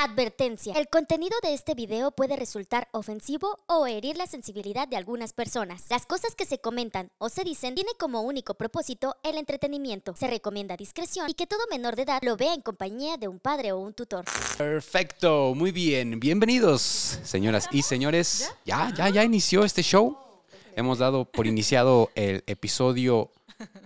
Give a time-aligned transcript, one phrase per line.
[0.00, 0.74] Advertencia.
[0.74, 5.86] El contenido de este video puede resultar ofensivo o herir la sensibilidad de algunas personas.
[5.90, 10.14] Las cosas que se comentan o se dicen tiene como único propósito el entretenimiento.
[10.14, 13.40] Se recomienda discreción y que todo menor de edad lo vea en compañía de un
[13.40, 14.24] padre o un tutor.
[14.56, 16.20] Perfecto, muy bien.
[16.20, 18.54] Bienvenidos, señoras y señores.
[18.64, 20.16] Ya, ya, ya inició este show.
[20.76, 23.32] Hemos dado por iniciado el episodio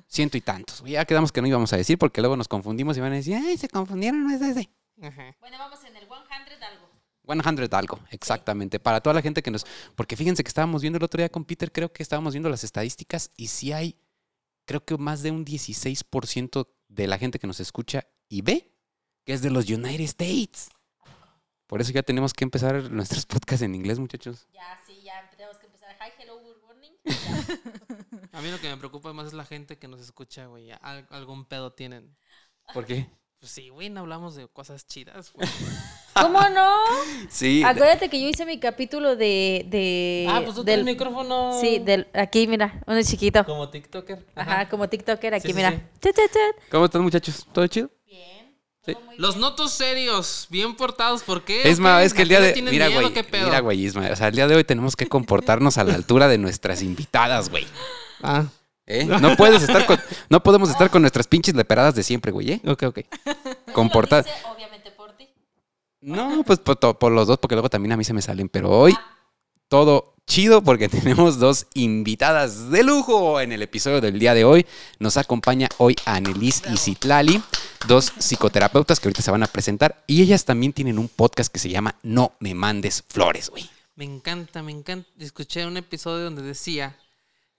[0.09, 0.83] ciento y tantos.
[0.85, 3.35] Ya quedamos que no íbamos a decir porque luego nos confundimos y van a decir,
[3.35, 4.69] ay, se confundieron, no es ese.
[4.97, 6.89] Bueno, vamos en el 100 algo.
[7.25, 8.79] 100 algo, exactamente.
[8.81, 9.65] Para toda la gente que nos...
[9.97, 12.65] Porque fíjense que estábamos viendo el otro día con Peter, creo que estábamos viendo las
[12.65, 13.97] estadísticas y sí hay,
[14.65, 18.73] creo que más de un 16% de la gente que nos escucha y ve
[19.25, 20.69] que es de los United States.
[21.67, 24.47] Por eso ya tenemos que empezar nuestros podcasts en inglés, muchachos.
[24.53, 25.97] Ya, sí, ya tenemos que empezar.
[26.01, 26.91] Hi, hello, good morning.
[28.33, 30.71] A mí lo que me preocupa más es la gente que nos escucha, güey.
[30.73, 32.17] Al- algún pedo tienen.
[32.75, 33.09] ¿Por qué?
[33.43, 35.49] Pues sí, güey, no hablamos de cosas chidas, güey.
[36.15, 36.69] ¿Cómo no?
[37.29, 37.65] Sí.
[37.65, 39.67] Acuérdate que yo hice mi capítulo de.
[39.69, 41.59] de ah, pues tú del, el micrófono.
[41.61, 43.45] Sí, del, aquí, mira, uno chiquito.
[43.45, 44.25] Como TikToker.
[44.37, 45.73] Ajá, como TikToker, aquí, Sí, sí, mira.
[45.73, 45.77] sí.
[46.01, 46.71] Chat, chat, chat.
[46.71, 47.45] ¿Cómo están, muchachos?
[47.53, 47.91] ¿Todo chido?
[48.07, 48.55] Bien.
[48.87, 48.93] Sí.
[48.93, 49.41] todo muy Los bien.
[49.41, 51.69] notos serios, bien portados, ¿por qué?
[51.69, 52.05] Esma, ¿O qué?
[52.05, 52.53] es que el ¿A día de...
[52.53, 54.09] tienen Mira, miedo, güey, mira, güey, Isma.
[54.09, 57.51] O sea, el día de hoy tenemos que comportarnos a la altura de nuestras invitadas,
[57.51, 57.67] güey.
[58.23, 58.45] Ah,
[58.87, 59.05] ¿Eh?
[59.21, 59.99] No puedes estar con...
[60.29, 62.61] No podemos estar con nuestras pinches leperadas de siempre, güey, ¿eh?
[62.67, 62.99] ok, ok.
[63.73, 64.25] Comportar...
[64.55, 65.29] Obviamente por ti.
[66.01, 68.49] No, pues por, to- por los dos, porque luego también a mí se me salen.
[68.49, 68.95] Pero hoy
[69.69, 74.67] todo chido porque tenemos dos invitadas de lujo en el episodio del día de hoy.
[74.99, 77.43] Nos acompaña hoy Anelis y Citlali,
[77.89, 80.03] dos psicoterapeutas que ahorita se van a presentar.
[80.07, 83.69] Y ellas también tienen un podcast que se llama No me mandes flores, güey.
[83.95, 85.09] Me encanta, me encanta.
[85.19, 86.97] Escuché un episodio donde decía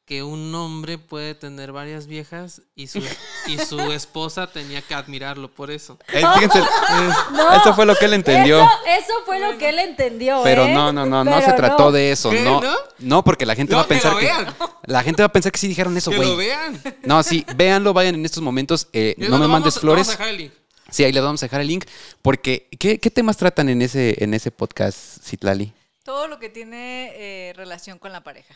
[0.06, 3.00] que un hombre puede tener varias viejas y su,
[3.48, 5.98] y su esposa tenía que admirarlo por eso.
[6.10, 6.60] Eh, fíjense,
[7.32, 8.58] No, esto fue lo que él entendió.
[8.62, 10.42] Eso, eso fue lo que él entendió.
[10.44, 10.74] Pero ¿eh?
[10.74, 11.92] no, no, no, no se trató no.
[11.94, 12.60] de eso, ¿Qué, no.
[12.62, 12.76] no?
[13.00, 14.56] No, porque la gente No, va a que pensar lo que vean.
[14.86, 16.30] la gente va a pensar que sí dijeron eso, Que güey.
[16.30, 16.82] lo vean.
[17.04, 18.88] No, sí, véanlo, vayan en estos momentos.
[18.94, 20.08] eh, no me mandes vamos- flores.
[20.08, 20.54] vamos a dejar el link.
[20.92, 21.86] Sí, ahí le vamos a dejar el link.
[22.22, 25.74] Porque, ¿qué, qué temas tratan en ese, en ese podcast, Citlali?
[26.04, 28.54] Todo lo que tiene eh, relación con la pareja.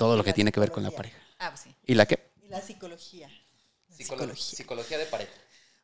[0.00, 1.18] Todo lo que tiene que ver con la pareja.
[1.18, 1.46] psicología.
[1.46, 1.76] Ah, pues sí.
[1.84, 2.32] ¿Y la qué?
[2.42, 3.28] Y la psicología.
[4.34, 5.30] Psicología de pareja.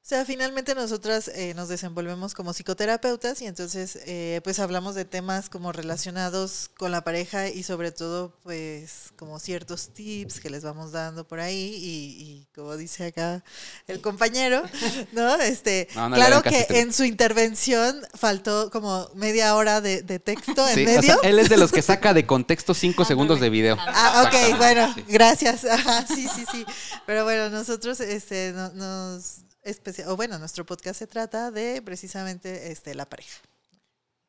[0.07, 5.05] O sea, finalmente nosotras eh, nos desenvolvemos como psicoterapeutas y entonces eh, pues hablamos de
[5.05, 10.63] temas como relacionados con la pareja y sobre todo pues como ciertos tips que les
[10.63, 13.43] vamos dando por ahí y, y como dice acá
[13.89, 14.63] el compañero,
[15.13, 15.35] ¿no?
[15.41, 20.21] Este, No, no le claro que en su intervención faltó como media hora de, de
[20.21, 21.03] texto en Sí, o medio.
[21.03, 23.77] sea, él es de los que saca de contexto cinco segundos de video.
[23.81, 25.05] Ah, ok, bueno, sí.
[25.09, 25.65] gracias.
[25.69, 26.65] Ajá, sí, sí, sí.
[27.07, 32.71] Pero bueno, nosotros este, no- nos especia- o bueno, nuestro podcast se trata de precisamente
[32.73, 33.39] este, la pareja.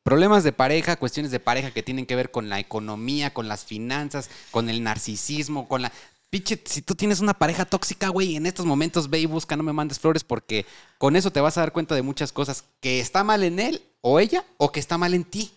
[0.02, 3.64] Problemas de pareja, cuestiones de pareja que tienen que ver con la economía, con las
[3.64, 5.92] finanzas, con el narcisismo, con la...
[6.30, 9.62] Pinche, si tú tienes una pareja tóxica, güey, en estos momentos ve y busca, no
[9.62, 10.66] me mandes flores, porque
[10.98, 13.82] con eso te vas a dar cuenta de muchas cosas que está mal en él
[14.02, 15.50] o ella o que está mal en ti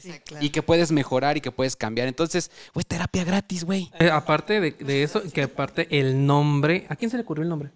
[0.00, 0.44] Sí, claro.
[0.44, 2.06] y que puedes mejorar y que puedes cambiar.
[2.08, 3.90] Entonces, güey, terapia gratis, güey.
[3.98, 6.86] Eh, aparte de, de eso, que aparte el nombre.
[6.88, 7.70] ¿A quién se le ocurrió el nombre?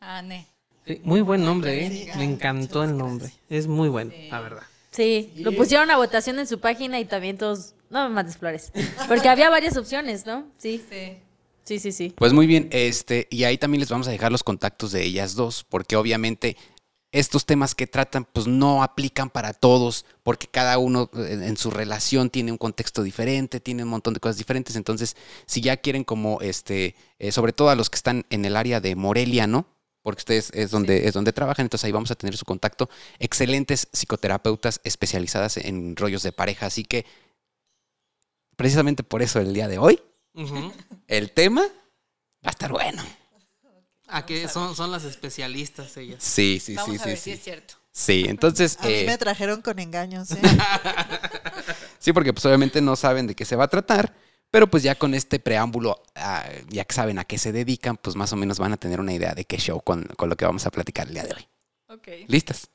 [0.00, 0.46] Ah, ne.
[0.86, 2.12] Sí, muy buen nombre, ¿eh?
[2.16, 3.32] Me encantó el nombre.
[3.48, 4.62] Es muy bueno, la verdad.
[4.90, 7.74] Sí, lo pusieron a votación en su página y también todos.
[7.90, 8.72] No me mandes flores.
[9.08, 10.46] Porque había varias opciones, ¿no?
[10.58, 11.16] Sí, Sí.
[11.64, 12.14] sí, sí, sí.
[12.16, 15.34] Pues muy bien, este, y ahí también les vamos a dejar los contactos de ellas
[15.34, 16.56] dos, porque obviamente
[17.12, 21.70] estos temas que tratan, pues no aplican para todos, porque cada uno eh, en su
[21.70, 24.76] relación tiene un contexto diferente, tiene un montón de cosas diferentes.
[24.76, 25.16] Entonces,
[25.46, 28.80] si ya quieren como este, eh, sobre todo a los que están en el área
[28.80, 29.66] de Morelia, ¿no?
[30.10, 32.90] Porque ustedes es donde, es donde trabajan, entonces ahí vamos a tener su contacto.
[33.20, 36.66] Excelentes psicoterapeutas especializadas en rollos de pareja.
[36.66, 37.06] Así que,
[38.56, 40.02] precisamente por eso el día de hoy,
[41.06, 43.04] el tema va a estar bueno.
[44.08, 46.20] ¿A qué son, son las especialistas ellas?
[46.20, 47.22] Sí, sí, Vamos sí, a sí, ver sí.
[47.22, 47.74] si es cierto.
[47.92, 50.32] Sí, entonces, A mí eh, me trajeron con engaños.
[50.32, 50.40] ¿eh?
[52.00, 54.12] sí, porque pues obviamente no saben de qué se va a tratar,
[54.50, 58.16] pero pues ya con este preámbulo, ah, ya que saben a qué se dedican, pues
[58.16, 60.44] más o menos van a tener una idea de qué show con, con lo que
[60.44, 61.48] vamos a platicar el día de hoy.
[61.88, 62.08] Ok.
[62.28, 62.70] ¿Listas?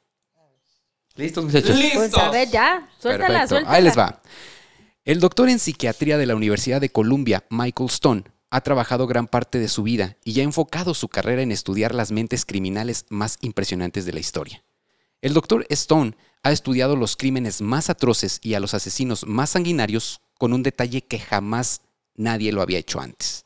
[1.15, 1.79] ¿Listos, muchachos?
[1.93, 2.89] Pues a ver, ya.
[2.99, 3.47] Suéltala, Perfecto.
[3.49, 3.75] suéltala.
[3.75, 4.21] Ahí les va.
[5.05, 9.59] El doctor en psiquiatría de la Universidad de Columbia, Michael Stone, ha trabajado gran parte
[9.59, 14.05] de su vida y ha enfocado su carrera en estudiar las mentes criminales más impresionantes
[14.05, 14.63] de la historia.
[15.21, 20.21] El doctor Stone ha estudiado los crímenes más atroces y a los asesinos más sanguinarios
[20.37, 21.81] con un detalle que jamás
[22.15, 23.45] nadie lo había hecho antes.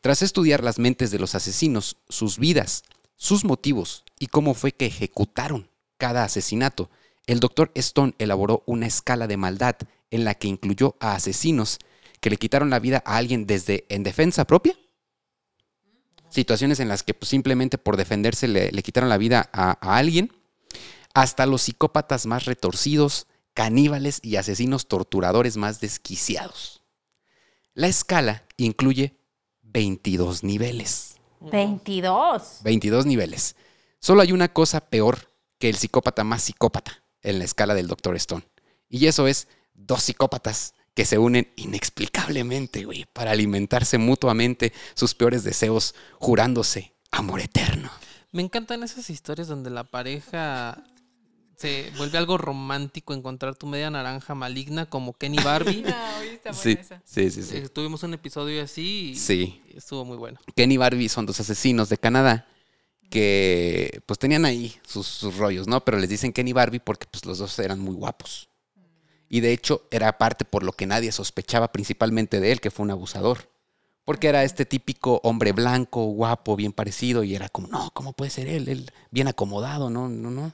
[0.00, 2.84] Tras estudiar las mentes de los asesinos, sus vidas,
[3.16, 5.68] sus motivos y cómo fue que ejecutaron
[5.98, 6.90] cada asesinato,
[7.26, 9.76] el doctor Stone elaboró una escala de maldad
[10.10, 11.78] en la que incluyó a asesinos
[12.20, 14.76] que le quitaron la vida a alguien desde en defensa propia,
[16.28, 20.32] situaciones en las que pues, simplemente por defenderse le, quitaron la vida a alguien,
[21.14, 26.82] hasta los psicópatas más retorcidos, caníbales y asesinos torturadores más desquiciados.
[27.72, 29.16] La escala incluye
[29.62, 31.16] 22 niveles.
[31.40, 32.58] 22.
[32.62, 33.56] 22 niveles.
[33.98, 38.14] Solo hay una cosa peor que el psicópata más psicópata en la escala del Dr.
[38.16, 38.46] Stone.
[38.90, 45.44] Y eso es dos psicópatas que se unen inexplicablemente, güey, para alimentarse mutuamente sus peores
[45.44, 47.90] deseos, jurándose amor eterno.
[48.32, 50.84] Me encantan esas historias donde la pareja
[51.56, 55.82] se vuelve algo romántico encontrar tu media naranja maligna como Kenny Barbie.
[55.82, 57.02] No, oye, está buena Sí, esa.
[57.04, 57.56] sí, sí, sí.
[57.56, 59.62] Eh, Tuvimos un episodio así y Sí.
[59.74, 60.38] estuvo muy bueno.
[60.54, 62.46] Ken y Barbie son dos asesinos de Canadá
[63.10, 65.84] que pues tenían ahí sus, sus rollos, ¿no?
[65.84, 68.48] Pero les dicen Ken y Barbie porque pues los dos eran muy guapos.
[69.28, 72.84] Y de hecho era parte por lo que nadie sospechaba principalmente de él, que fue
[72.84, 73.50] un abusador.
[74.04, 78.30] Porque era este típico hombre blanco, guapo, bien parecido, y era como, no, ¿cómo puede
[78.30, 78.68] ser él?
[78.68, 80.52] Él bien acomodado, no, no, no.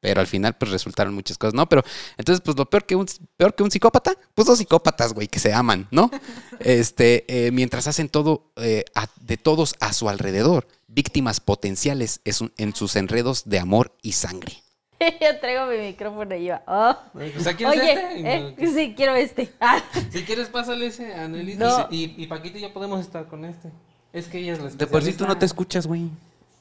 [0.00, 1.68] Pero al final, pues resultaron muchas cosas, ¿no?
[1.68, 1.82] Pero
[2.16, 3.06] entonces, pues lo peor que un,
[3.36, 6.10] peor que un psicópata, pues dos psicópatas, güey, que se aman, ¿no?
[6.60, 12.40] Este, eh, mientras hacen todo eh, a- de todos a su alrededor, víctimas potenciales es
[12.40, 14.54] un- en sus enredos de amor y sangre.
[15.00, 16.56] Yo traigo mi micrófono y yo.
[16.66, 16.94] oh.
[17.14, 18.62] O sea, ¿quieres Oye, este?
[18.64, 19.50] eh, sí, quiero este.
[19.60, 19.82] Ah,
[20.12, 21.26] Si quieres, pásale ese a.
[21.28, 21.88] No.
[21.90, 23.70] Y, y Paquita y yo podemos estar con este.
[24.12, 25.44] Es que ella es la De por sí tú no te especialista.
[25.46, 26.10] escuchas, güey.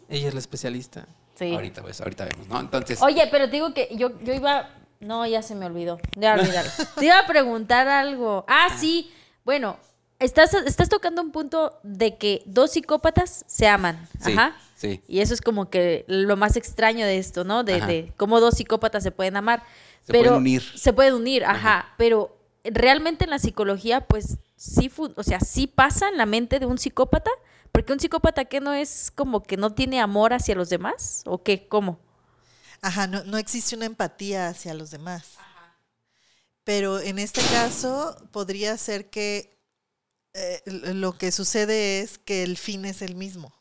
[0.07, 1.05] Ella es la especialista.
[1.39, 1.53] Sí.
[1.53, 2.59] Ahorita, pues, ahorita vemos, ¿no?
[2.59, 4.69] Entonces, Oye, pero te digo que yo, yo iba.
[4.99, 5.97] No, ya se me olvidó.
[6.15, 6.71] Ya olvidarlo.
[6.97, 8.43] te iba a preguntar algo.
[8.47, 9.11] Ah, sí.
[9.45, 9.77] Bueno,
[10.19, 14.07] estás, estás tocando un punto de que dos psicópatas se aman.
[14.21, 14.55] Sí, Ajá.
[14.75, 15.01] sí.
[15.07, 17.63] Y eso es como que lo más extraño de esto, ¿no?
[17.63, 17.87] De, Ajá.
[17.87, 19.63] de cómo dos psicópatas se pueden amar.
[20.01, 20.63] Se pero pueden unir.
[20.75, 21.93] Se pueden unir, ajá.
[21.97, 26.65] Pero realmente en la psicología, pues sí, o sea, sí pasa en la mente de
[26.65, 27.31] un psicópata.
[27.71, 31.43] Porque un psicópata que no es como que no tiene amor hacia los demás, ¿o
[31.43, 31.67] qué?
[31.67, 31.99] ¿Cómo?
[32.81, 35.35] Ajá, no, no existe una empatía hacia los demás.
[36.63, 39.57] Pero en este caso podría ser que
[40.33, 43.53] eh, lo que sucede es que el fin es el mismo.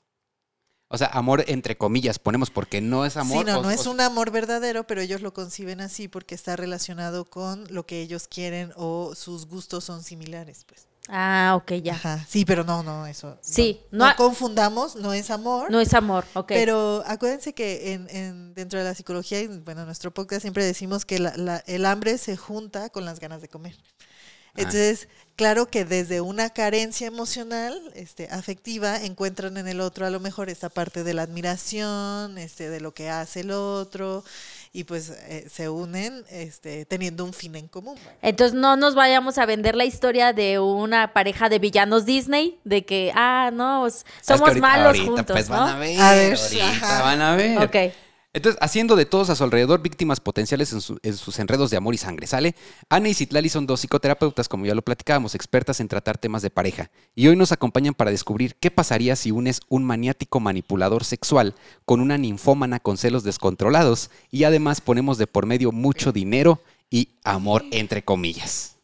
[0.88, 3.44] o sea, amor entre comillas ponemos porque no es amor.
[3.46, 6.56] sí, no, o- no es un amor verdadero, pero ellos lo conciben así porque está
[6.56, 10.86] relacionado con lo que ellos quieren o sus gustos son similares, pues.
[11.08, 11.94] Ah, ok, ya.
[11.94, 12.24] Ajá.
[12.28, 13.28] Sí, pero no, no, eso.
[13.30, 13.38] no.
[13.40, 15.70] Sí, no, confundamos, no es amor.
[15.70, 16.48] No es amor, ok.
[16.48, 20.64] Pero acuérdense que en, en- dentro de la psicología, y bueno, en nuestro podcast siempre
[20.64, 23.74] decimos que la- la- el hambre se junta con las ganas de comer.
[23.78, 24.62] Ah.
[24.62, 30.18] Entonces, claro que desde una carencia emocional, este, afectiva, encuentran en el otro a lo
[30.20, 34.24] mejor esta parte de la admiración, este, de lo que hace el otro,
[34.72, 37.96] y pues eh, se unen este, teniendo un fin en común.
[38.22, 42.84] Entonces no nos vayamos a vender la historia de una pareja de villanos Disney, de
[42.84, 45.56] que, ah, no, s- Es que somos ahorita- malos ahorita, juntos, pues, ¿no?
[45.56, 47.02] van a ver, A ver, ahorita ajá.
[47.02, 47.58] van a ver.
[47.58, 47.94] Ok.
[48.34, 51.78] Entonces, haciendo de todos a su alrededor víctimas potenciales en, su- en sus enredos de
[51.78, 52.54] amor y sangre, ¿sale?
[52.90, 56.50] Ana y Citlali son dos psicoterapeutas, como ya lo platicábamos, expertas en tratar temas de
[56.50, 56.90] pareja.
[57.14, 61.54] Y hoy nos acompañan para descubrir qué pasaría si unes un maniático manipulador sexual
[61.86, 67.08] con una ninfómana con celos descontrolados y además ponemos de por medio mucho dinero y
[67.24, 68.76] amor, entre comillas.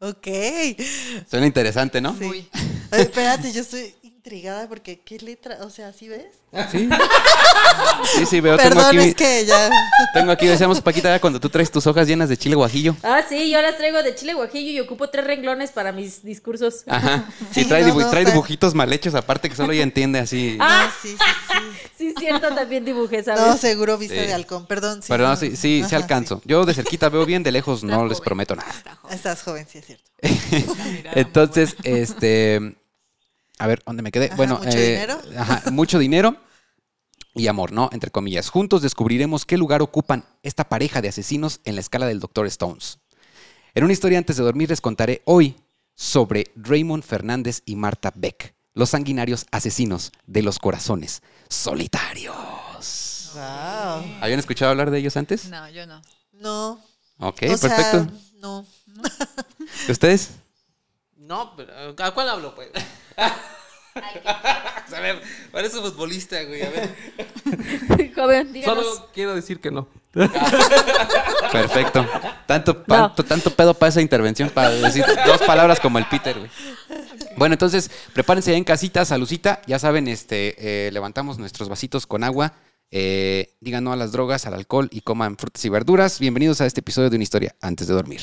[0.00, 0.28] Ok.
[1.28, 2.16] Suena interesante, ¿no?
[2.18, 2.48] Sí.
[2.90, 3.94] Ay, espérate, yo estoy
[4.28, 6.24] intrigada porque qué letra, o sea, ¿sí ves?
[6.72, 6.88] Sí.
[8.16, 8.56] Sí, sí, veo.
[8.56, 9.70] Tengo Perdón, aquí, es que ya.
[10.14, 12.96] tengo aquí, decíamos Paquita, cuando tú traes tus hojas llenas de chile guajillo.
[13.02, 16.84] Ah, sí, yo las traigo de chile guajillo y ocupo tres renglones para mis discursos.
[16.86, 17.28] Ajá.
[17.52, 20.18] Sí, Sí, trae, no, dibu- no, trae dibujitos mal hechos, aparte que solo ella entiende
[20.20, 20.56] así.
[20.60, 20.86] Ah.
[20.88, 21.58] No, sí, sí, sí.
[21.98, 23.40] Sí, cierto, también dibujé, ¿sabes?
[23.42, 24.26] No, seguro vista Sí.
[24.26, 25.02] de halcón, perdón.
[25.02, 26.40] Sí, Pero no, sí, sí, sí ajá, alcanzo.
[26.46, 28.72] Yo de cerquita veo bien, de lejos no les prometo nada.
[29.10, 30.10] Estás joven, sí es cierto.
[31.14, 32.76] Entonces, este.
[33.58, 34.26] A ver, ¿dónde me quedé?
[34.26, 35.20] Ajá, bueno, ¿mucho eh, dinero?
[35.38, 36.36] Ajá, mucho dinero
[37.34, 37.88] y amor, ¿no?
[37.92, 38.48] Entre comillas.
[38.48, 42.46] Juntos descubriremos qué lugar ocupan esta pareja de asesinos en la escala del Dr.
[42.46, 42.98] Stones.
[43.74, 45.56] En una historia antes de dormir les contaré hoy
[45.94, 53.32] sobre Raymond Fernández y Marta Beck, los sanguinarios asesinos de los corazones solitarios.
[53.34, 54.04] Wow.
[54.20, 55.48] ¿Habían escuchado hablar de ellos antes?
[55.48, 56.02] No, yo no.
[56.32, 56.80] No.
[57.18, 58.12] Ok, o sea, perfecto.
[58.38, 58.66] no.
[59.88, 60.30] ¿Ustedes?
[61.16, 62.68] No, pero ¿a cuál hablo, pues?
[64.94, 66.62] a ver, parece futbolista, güey.
[66.62, 68.12] A ver.
[68.14, 68.84] Joven, díganos.
[68.84, 69.88] Solo quiero decir que no.
[71.52, 72.06] Perfecto.
[72.46, 76.50] Tanto, tanto, tanto pedo para esa intervención, para decir dos palabras como el Peter, güey.
[77.36, 79.60] Bueno, entonces, prepárense en casita, salucita.
[79.66, 82.54] Ya saben, este, eh, levantamos nuestros vasitos con agua
[82.96, 86.20] Eh, digan no a las drogas, al alcohol y coman frutas y verduras.
[86.20, 88.20] Bienvenidos a este episodio de una historia antes de dormir.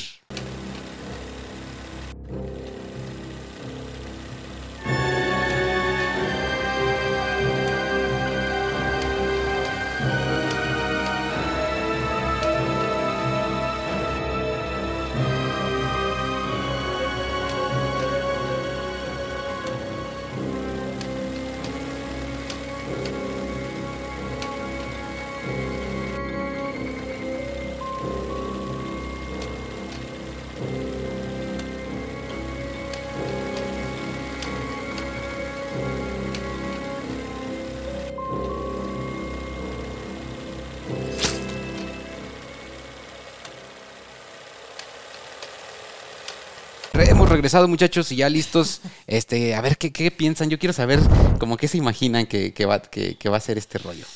[47.42, 48.80] Regresado, muchachos, y ya listos.
[49.08, 50.48] Este, a ver qué, qué piensan.
[50.48, 51.00] Yo quiero saber
[51.40, 54.06] como qué se imaginan que, que va, que, que va a ser este rollo.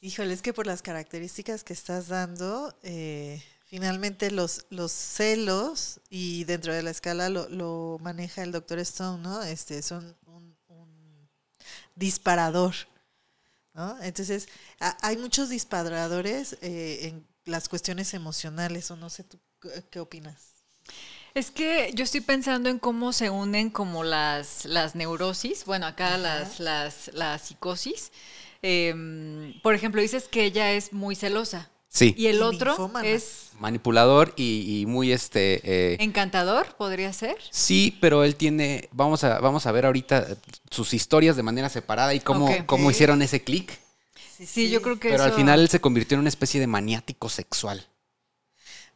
[0.00, 6.44] Híjole, es que por las características que estás dando, eh, finalmente los, los celos, y
[6.44, 9.42] dentro de la escala lo, lo maneja el doctor Stone, ¿no?
[9.42, 10.56] Este, son un,
[11.96, 12.74] disparador,
[13.74, 14.00] ¿no?
[14.02, 14.48] Entonces,
[14.80, 19.38] ha- hay muchos disparadores eh, en las cuestiones emocionales, o no sé, ¿tú
[19.90, 20.57] qué opinas?
[21.34, 26.16] Es que yo estoy pensando en cómo se unen como las, las neurosis, bueno, acá
[26.18, 28.10] las, las, la psicosis.
[28.62, 32.14] Em, por ejemplo, dices que ella es muy celosa Sí.
[32.18, 33.08] y el Y otro ninfómana.
[33.08, 35.60] es Manipulador y, y muy este.
[35.64, 37.36] eh, encantador, podría ser.
[37.50, 38.88] Sí, pero él tiene.
[38.92, 40.26] Vamos a, vamos a ver ahorita
[40.70, 43.78] sus historias de manera separada y cómo, cómo hicieron ese clic.
[44.44, 47.28] Sí, yo creo que Pero al final él se convirtió en una especie de maniático
[47.28, 47.84] sexual.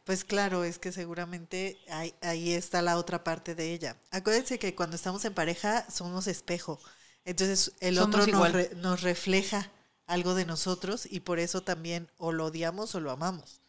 [0.05, 3.97] Pues claro, es que seguramente ahí, ahí está la otra parte de ella.
[4.11, 6.79] Acuérdense que cuando estamos en pareja somos espejo.
[7.25, 9.71] Entonces el Somos otro nos, re- nos refleja
[10.05, 13.61] algo de nosotros y por eso también o lo odiamos o lo amamos.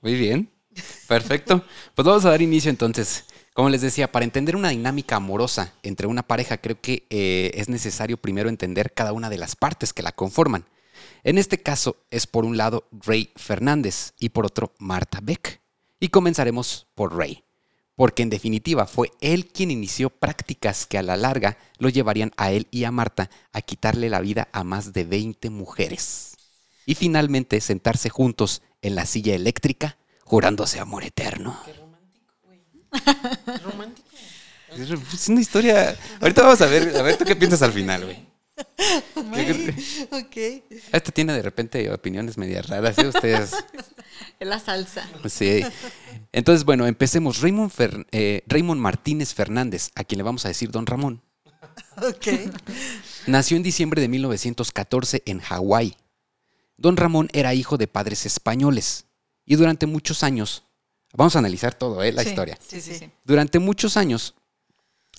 [0.00, 0.50] Muy bien.
[1.06, 1.64] Perfecto.
[1.94, 3.24] Pues vamos a dar inicio entonces.
[3.54, 7.68] Como les decía, para entender una dinámica amorosa entre una pareja, creo que eh, es
[7.68, 10.64] necesario primero entender cada una de las partes que la conforman.
[11.24, 15.60] En este caso es por un lado Ray Fernández y por otro Marta Beck.
[16.00, 17.42] Y comenzaremos por Ray,
[17.96, 22.52] porque en definitiva fue él quien inició prácticas que a la larga lo llevarían a
[22.52, 26.36] él y a Marta a quitarle la vida a más de 20 mujeres.
[26.86, 31.58] Y finalmente sentarse juntos en la silla eléctrica, jurándose amor eterno.
[33.64, 34.08] Romántico.
[34.70, 35.96] Es es una historia.
[36.20, 38.37] Ahorita vamos a ver, a ver tú qué piensas al final, güey.
[40.10, 40.36] ok.
[40.92, 43.06] Este tiene de repente opiniones medias raras, ¿eh?
[43.08, 43.52] Ustedes.
[44.40, 45.08] Es la salsa.
[45.28, 45.62] Sí.
[46.32, 47.40] Entonces, bueno, empecemos.
[47.40, 51.22] Raymond, Fer- eh, Raymond Martínez Fernández, a quien le vamos a decir Don Ramón,
[51.98, 52.26] Ok.
[53.26, 55.96] nació en diciembre de 1914 en Hawái.
[56.76, 59.06] Don Ramón era hijo de padres españoles
[59.44, 60.64] y durante muchos años,
[61.14, 62.12] vamos a analizar todo, ¿eh?
[62.12, 62.58] la Sí, historia.
[62.66, 62.80] Sí.
[62.80, 63.10] sí.
[63.24, 64.34] Durante muchos años,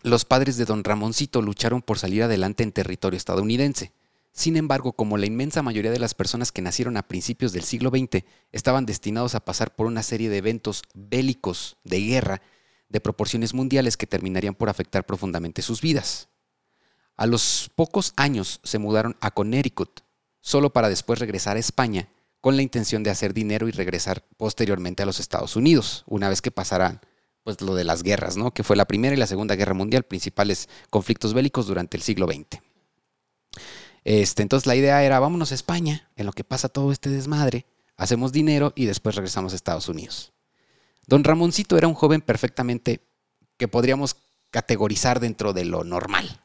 [0.03, 3.91] los padres de don Ramoncito lucharon por salir adelante en territorio estadounidense.
[4.31, 7.89] Sin embargo, como la inmensa mayoría de las personas que nacieron a principios del siglo
[7.89, 12.41] XX estaban destinados a pasar por una serie de eventos bélicos de guerra
[12.87, 16.29] de proporciones mundiales que terminarían por afectar profundamente sus vidas.
[17.17, 20.01] A los pocos años se mudaron a Connecticut,
[20.41, 25.03] solo para después regresar a España con la intención de hacer dinero y regresar posteriormente
[25.03, 27.01] a los Estados Unidos, una vez que pasaran
[27.43, 28.53] pues lo de las guerras, ¿no?
[28.53, 32.27] Que fue la Primera y la Segunda Guerra Mundial, principales conflictos bélicos durante el siglo
[32.27, 32.61] XX.
[34.03, 37.65] Este, entonces la idea era, vámonos a España, en lo que pasa todo este desmadre,
[37.97, 40.33] hacemos dinero y después regresamos a Estados Unidos.
[41.05, 43.01] Don Ramoncito era un joven perfectamente
[43.57, 44.15] que podríamos
[44.51, 46.41] categorizar dentro de lo normal,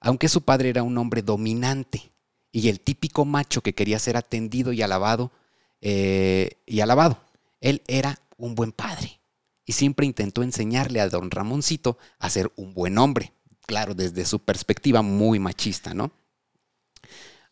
[0.00, 2.12] aunque su padre era un hombre dominante
[2.50, 5.32] y el típico macho que quería ser atendido y alabado
[5.80, 7.18] eh, y alabado.
[7.60, 9.21] Él era un buen padre
[9.64, 13.32] y siempre intentó enseñarle a don Ramoncito a ser un buen hombre,
[13.66, 16.12] claro, desde su perspectiva muy machista, ¿no?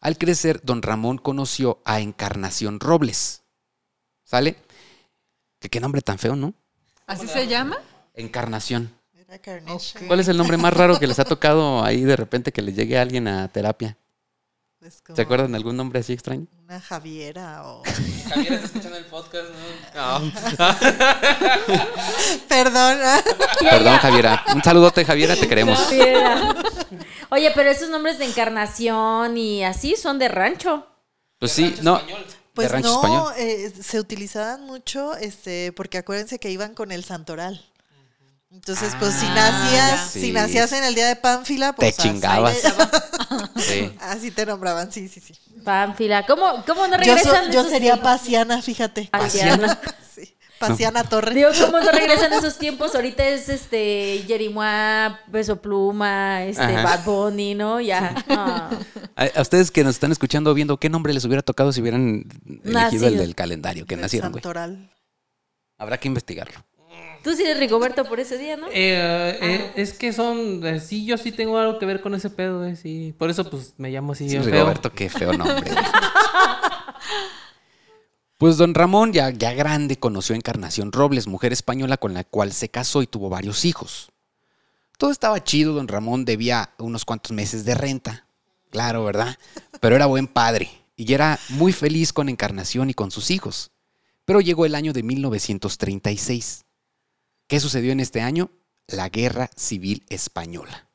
[0.00, 3.42] Al crecer, don Ramón conoció a Encarnación Robles.
[4.24, 4.56] ¿Sale?
[5.60, 6.54] Qué nombre tan feo, ¿no?
[7.06, 7.76] ¿Así se llama?
[8.14, 8.94] Encarnación.
[10.08, 12.72] ¿Cuál es el nombre más raro que les ha tocado ahí de repente que le
[12.72, 13.96] llegue a alguien a terapia?
[14.80, 16.46] Pues como ¿Se acuerdan de algún nombre así extraño?
[16.64, 17.82] Una Javiera o...
[18.30, 19.49] Javier está escuchando el podcast,
[19.94, 20.32] ¿no?
[22.49, 22.99] Perdón.
[23.60, 24.44] Perdón, Javiera.
[24.54, 25.78] Un saludote, Javiera, te queremos.
[25.78, 26.54] Javiera.
[27.30, 30.87] Oye, pero esos nombres de encarnación y así son de rancho.
[31.38, 32.00] Pues sí, no.
[32.54, 33.32] Pues de rancho no, español.
[33.37, 37.64] eh, se utilizaban mucho, este, porque acuérdense que iban con el santoral.
[38.50, 40.20] Entonces, pues si Ah, nacías, sí.
[40.22, 42.56] si nacías en el día de Pánfila, pues Te chingabas.
[42.64, 42.72] ahí-
[43.56, 43.92] Sí.
[44.00, 45.34] Así te nombraban, sí, sí, sí.
[45.64, 46.26] Pánfila.
[46.26, 48.10] ¿Cómo, cómo no Yo, regresan so- yo esos sería tiempos?
[48.12, 49.08] Pasiana, fíjate.
[49.10, 49.78] Pasiana.
[50.14, 51.34] Sí, Pasiana Torres.
[51.34, 52.94] Digo, ¿cómo no regresan esos tiempos?
[52.94, 56.82] Ahorita es este Jerimois, Beso Pluma, este Ajá.
[56.82, 57.80] Bad Bunny, ¿no?
[57.80, 58.14] Ya.
[58.28, 58.68] no.
[59.16, 62.25] A, a ustedes que nos están escuchando viendo, ¿qué nombre les hubiera tocado si hubieran
[62.64, 63.06] elegido Nacido.
[63.06, 64.42] el del calendario que nacieron, güey?
[65.78, 66.58] Habrá que investigarlo.
[67.22, 68.66] Tú sí eres Rigoberto por ese día, ¿no?
[68.68, 70.66] Eh, eh, es que son.
[70.66, 73.14] eh, sí, yo sí tengo algo que ver con ese pedo, eh, sí.
[73.18, 74.28] Por eso, pues me llamo así.
[74.28, 74.44] Sí, feo.
[74.44, 75.70] Rigoberto, qué feo nombre.
[78.38, 82.52] Pues don Ramón, ya, ya grande, conoció a Encarnación Robles, mujer española con la cual
[82.52, 84.10] se casó y tuvo varios hijos.
[84.96, 88.26] Todo estaba chido, don Ramón debía unos cuantos meses de renta,
[88.70, 89.36] claro, ¿verdad?
[89.80, 93.72] Pero era buen padre y era muy feliz con Encarnación y con sus hijos.
[94.24, 96.64] Pero llegó el año de 1936.
[97.50, 98.52] ¿Qué sucedió en este año?
[98.87, 100.87] La Guerra Civil Española.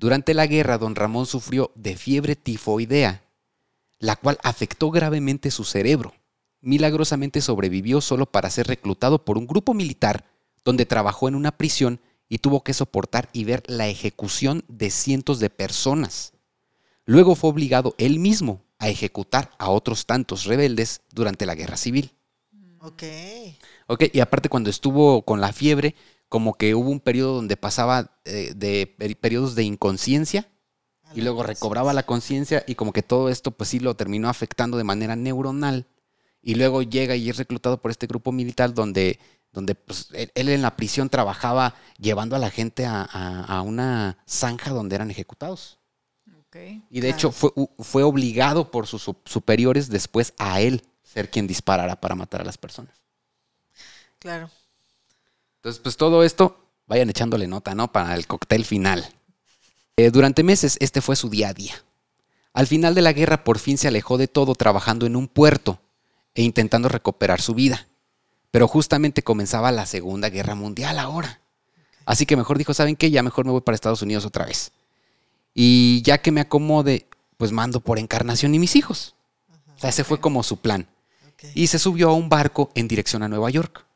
[0.00, 3.22] Durante la guerra, don Ramón sufrió de fiebre tifoidea,
[4.00, 6.12] la cual afectó gravemente su cerebro.
[6.60, 10.24] Milagrosamente sobrevivió solo para ser reclutado por un grupo militar
[10.64, 15.38] donde trabajó en una prisión y tuvo que soportar y ver la ejecución de cientos
[15.38, 16.32] de personas.
[17.04, 22.10] Luego fue obligado él mismo a ejecutar a otros tantos rebeldes durante la guerra civil.
[22.80, 23.04] Ok.
[23.92, 25.96] Ok, y aparte cuando estuvo con la fiebre,
[26.28, 30.46] como que hubo un periodo donde pasaba eh, de peri- periodos de inconsciencia
[31.12, 34.76] y luego recobraba la conciencia y como que todo esto pues sí lo terminó afectando
[34.78, 35.88] de manera neuronal
[36.40, 39.18] y luego llega y es reclutado por este grupo militar donde,
[39.52, 43.62] donde pues, él, él en la prisión trabajaba llevando a la gente a, a- a
[43.62, 45.80] una zanja donde eran ejecutados.
[46.46, 46.56] Ok.
[46.90, 51.48] Y de hecho fue, fue obligado por sus su- superiores después a él ser quien
[51.48, 52.94] disparara para matar a las personas.
[54.20, 54.50] Claro.
[55.56, 57.90] Entonces, pues todo esto, vayan echándole nota, ¿no?
[57.90, 59.12] Para el cóctel final.
[59.96, 61.74] Eh, durante meses, este fue su día a día.
[62.52, 65.80] Al final de la guerra, por fin se alejó de todo trabajando en un puerto
[66.34, 67.88] e intentando recuperar su vida.
[68.50, 71.40] Pero justamente comenzaba la Segunda Guerra Mundial ahora.
[72.06, 73.10] Así que mejor dijo, ¿saben qué?
[73.10, 74.72] Ya mejor me voy para Estados Unidos otra vez.
[75.54, 77.06] Y ya que me acomode,
[77.36, 79.14] pues mando por encarnación y mis hijos.
[79.76, 80.88] O sea, ese fue como su plan
[81.54, 83.86] y se subió a un barco en dirección a Nueva York,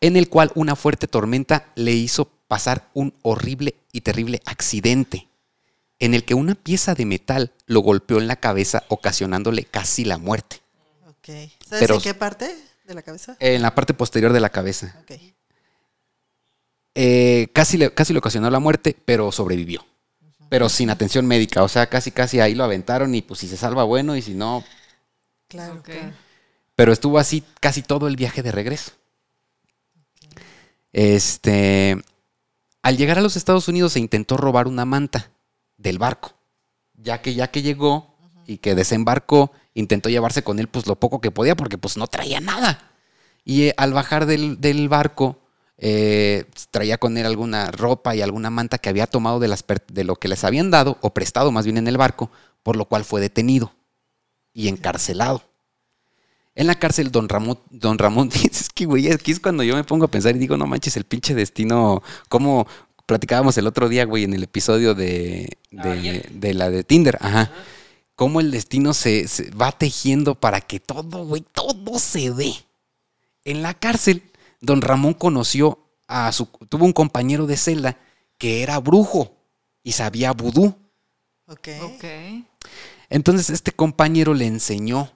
[0.00, 5.28] en el cual una fuerte tormenta le hizo pasar un horrible y terrible accidente,
[5.98, 10.18] en el que una pieza de metal lo golpeó en la cabeza, ocasionándole casi la
[10.18, 10.60] muerte.
[11.22, 13.36] ¿Sabes Pero- en qué parte de la cabeza?
[13.38, 14.96] en la parte posterior de la cabeza.
[15.02, 15.12] Ok.
[16.94, 19.86] Eh, casi, le, casi le ocasionó la muerte, pero sobrevivió.
[20.48, 23.56] Pero sin atención médica, o sea, casi casi ahí lo aventaron y pues si se
[23.56, 24.64] salva bueno y si no,
[25.48, 25.74] Claro.
[25.74, 25.84] Ok.
[25.84, 26.12] claro.
[26.74, 28.92] pero estuvo así casi todo el viaje de regreso.
[30.92, 32.02] Este,
[32.82, 35.30] al llegar a los Estados Unidos se intentó robar una manta
[35.76, 36.34] del barco,
[36.94, 41.20] ya que ya que llegó y que desembarcó, intentó llevarse con él pues lo poco
[41.20, 42.90] que podía porque pues no traía nada.
[43.44, 45.38] Y eh, al bajar del, del barco
[45.82, 50.04] eh, traía con él alguna ropa y alguna manta que había tomado de, las de
[50.04, 52.30] lo que les habían dado o prestado más bien en el barco,
[52.62, 53.72] por lo cual fue detenido
[54.52, 55.49] y encarcelado.
[56.54, 59.84] En la cárcel, don Ramón, don Ramón, es que, güey, aquí es cuando yo me
[59.84, 62.66] pongo a pensar y digo, no manches, el pinche destino, como
[63.06, 67.52] platicábamos el otro día, güey, en el episodio de, de, de la de Tinder, ajá.
[68.14, 72.52] Cómo el destino se, se va tejiendo para que todo, güey, todo se dé.
[73.44, 74.22] En la cárcel,
[74.60, 77.98] don Ramón conoció a su, tuvo un compañero de celda
[78.36, 79.36] que era brujo
[79.82, 80.74] y sabía vudú.
[81.46, 81.68] Ok.
[81.82, 82.04] Ok.
[83.08, 85.10] Entonces este compañero le enseñó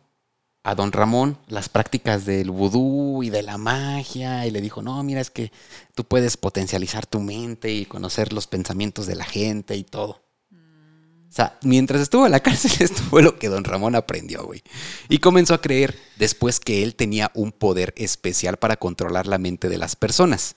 [0.64, 5.02] a don Ramón las prácticas del vudú y de la magia y le dijo, no,
[5.02, 5.52] mira, es que
[5.94, 10.22] tú puedes potencializar tu mente y conocer los pensamientos de la gente y todo.
[10.50, 14.62] O sea, mientras estuvo en la cárcel, esto fue lo que don Ramón aprendió, güey.
[15.08, 19.68] Y comenzó a creer después que él tenía un poder especial para controlar la mente
[19.68, 20.56] de las personas.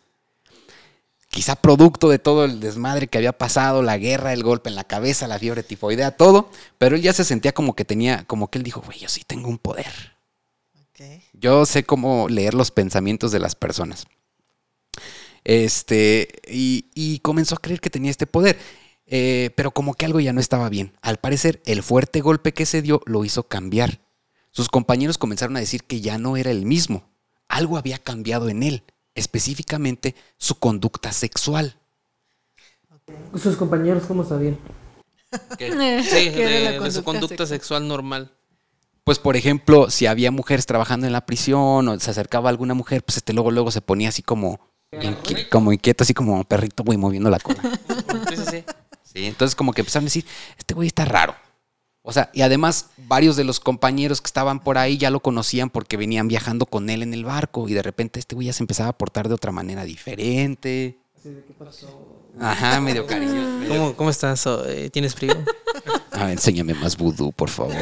[1.29, 4.85] Quizá producto de todo el desmadre que había pasado, la guerra, el golpe en la
[4.85, 8.57] cabeza, la fiebre tifoidea, todo, pero él ya se sentía como que tenía, como que
[8.57, 10.17] él dijo, güey, yo sí tengo un poder.
[11.33, 14.07] Yo sé cómo leer los pensamientos de las personas.
[15.43, 18.57] Este, y, y comenzó a creer que tenía este poder.
[19.09, 20.93] Eh, pero como que algo ya no estaba bien.
[21.01, 24.01] Al parecer, el fuerte golpe que se dio lo hizo cambiar.
[24.51, 27.09] Sus compañeros comenzaron a decir que ya no era el mismo.
[27.47, 28.83] Algo había cambiado en él,
[29.17, 31.75] específicamente su conducta sexual.
[33.41, 34.57] Sus compañeros, ¿cómo sabían?
[35.57, 35.71] ¿Qué
[36.03, 37.47] Sí, de, de su conducta conducta sexual?
[37.47, 38.31] sexual normal.
[39.03, 42.73] Pues, por ejemplo, si había mujeres trabajando en la prisión o se acercaba a alguna
[42.73, 44.59] mujer, pues este luego, luego se ponía así como,
[44.91, 47.61] inqui- como inquieto, así como perrito, güey, moviendo la cola.
[48.29, 48.63] Sí, sí, sí.
[49.03, 50.25] Sí, entonces como que empezaron a decir,
[50.57, 51.33] este güey está raro.
[52.09, 55.69] O sea, y además varios de los compañeros que estaban por ahí ya lo conocían
[55.69, 58.63] porque venían viajando con él en el barco y de repente este güey ya se
[58.63, 60.99] empezaba a portar de otra manera diferente.
[62.39, 63.33] Ajá, medio cariño.
[63.59, 64.47] medio- ¿Cómo, cómo estás?
[64.47, 65.33] Oh, eh, ¿Tienes frío?
[66.11, 67.75] A ver, enséñame más vudú, por favor.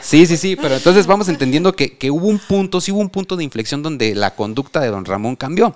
[0.00, 3.10] Sí, sí, sí, pero entonces vamos entendiendo que, que hubo un punto, sí hubo un
[3.10, 5.74] punto de inflexión donde la conducta de don Ramón cambió.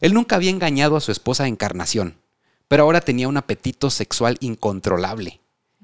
[0.00, 2.16] Él nunca había engañado a su esposa Encarnación,
[2.66, 5.40] pero ahora tenía un apetito sexual incontrolable.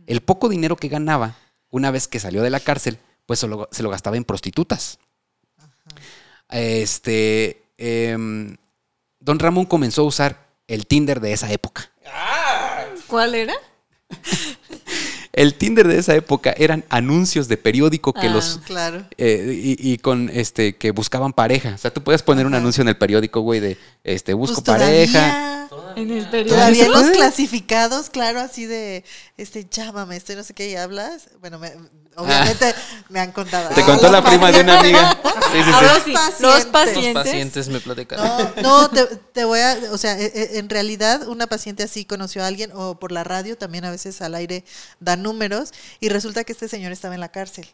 [0.07, 1.37] El poco dinero que ganaba,
[1.71, 4.99] una vez que salió de la cárcel, pues se lo, se lo gastaba en prostitutas.
[6.51, 8.57] Este, em,
[9.19, 11.90] don Ramón comenzó a usar el Tinder de esa época.
[13.07, 13.55] ¿Cuál era?
[15.35, 18.33] El Tinder de esa época eran anuncios de periódico que Ah.
[18.33, 19.05] los Claro.
[19.18, 21.73] eh, y, y con este que buscaban pareja.
[21.75, 24.79] O sea, tú puedes poner un anuncio en el periódico, güey, de este busco Pues
[24.79, 25.66] pareja.
[25.68, 26.85] todavía- En el Todavía periódico.
[26.85, 29.05] en los clasificados, claro, así de,
[29.37, 31.29] este, llámame, estoy no sé qué, y hablas.
[31.40, 31.73] Bueno, me-
[32.16, 32.74] obviamente
[33.09, 33.68] me han contado.
[33.74, 35.18] Te Ah, contó los la prima de una amiga.
[35.22, 35.70] Sí, sí, sí.
[35.72, 36.40] Ahora sí, Pacientes.
[36.40, 37.14] los Los pacientes.
[37.14, 38.53] pacientes me platicaron.
[38.62, 42.05] No, no, te, te voy a, o sea, e- e- en realidad una paciente así
[42.05, 44.64] conoció a alguien o por la radio también a veces al aire
[45.00, 47.66] dan números y resulta que este señor estaba en la cárcel.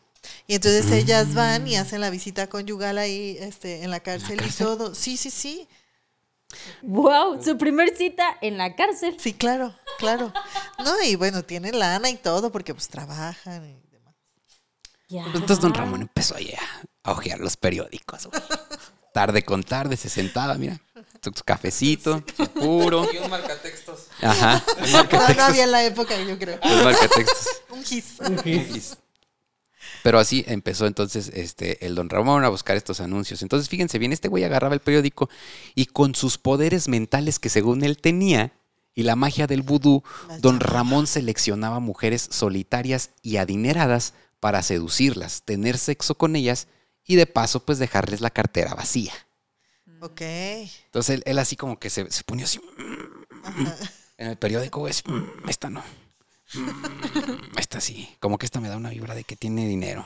[0.46, 4.50] Y entonces ellas van y hacen la visita conyugal ahí este, en la cárcel, y
[4.50, 4.94] todo.
[4.94, 5.66] Sí, sí, sí.
[6.82, 9.16] Wow, su primer cita en la cárcel.
[9.18, 10.32] Sí, claro, claro.
[10.84, 13.80] No, y bueno, tienen lana y todo porque pues trabajan y
[15.10, 16.54] Entonces don Ramón empezó ahí
[17.04, 18.26] a ojear los periódicos.
[18.26, 18.40] güey.
[19.12, 20.80] Tarde con tarde se sentaba, mira,
[21.20, 23.08] su su cafecito, su puro.
[23.12, 24.06] Y un marcatextos.
[24.22, 24.64] Ajá,
[25.36, 26.60] No, había en la época, yo creo.
[26.62, 27.48] el marcatextos.
[27.70, 28.96] Un gis.
[30.04, 33.42] Pero así empezó entonces este, el don Ramón a buscar estos anuncios.
[33.42, 35.28] Entonces, fíjense bien, este güey agarraba el periódico
[35.74, 38.52] y con sus poderes mentales que según él tenía
[38.94, 40.02] y la magia del vudú,
[40.38, 40.60] don.
[40.60, 46.66] Ramón seleccionaba mujeres solitarias y adineradas para seducirlas, tener sexo con ellas
[47.04, 49.12] y de paso pues dejarles la cartera vacía.
[50.00, 50.20] Ok.
[50.22, 52.60] Entonces él, él así como que se, se ponía así
[54.18, 55.82] en el periódico, así, "Mm, esta no.
[56.54, 60.04] Mm, Esta sí, como que esta me da una vibra de que tiene dinero.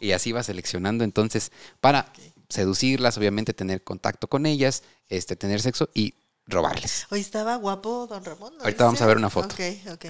[0.00, 2.12] Y así va seleccionando entonces para
[2.48, 6.14] seducirlas, obviamente tener contacto con ellas, este, tener sexo y
[6.46, 7.06] robarles.
[7.10, 8.56] Hoy estaba guapo don Ramón.
[8.56, 9.54] ¿no Ahorita vamos a ver una foto.
[9.54, 10.06] Ok, ok.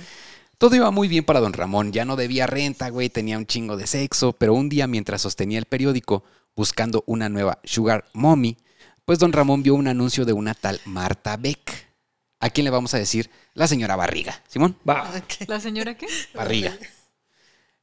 [0.60, 3.78] Todo iba muy bien para don Ramón, ya no debía renta, güey, tenía un chingo
[3.78, 6.22] de sexo, pero un día mientras sostenía el periódico
[6.54, 8.58] buscando una nueva Sugar Mommy,
[9.06, 11.88] pues don Ramón vio un anuncio de una tal Marta Beck.
[12.40, 13.30] ¿A quién le vamos a decir?
[13.54, 14.42] La señora Barriga.
[14.48, 15.10] Simón, Va.
[15.48, 16.06] ¿La señora qué?
[16.34, 16.76] Barriga.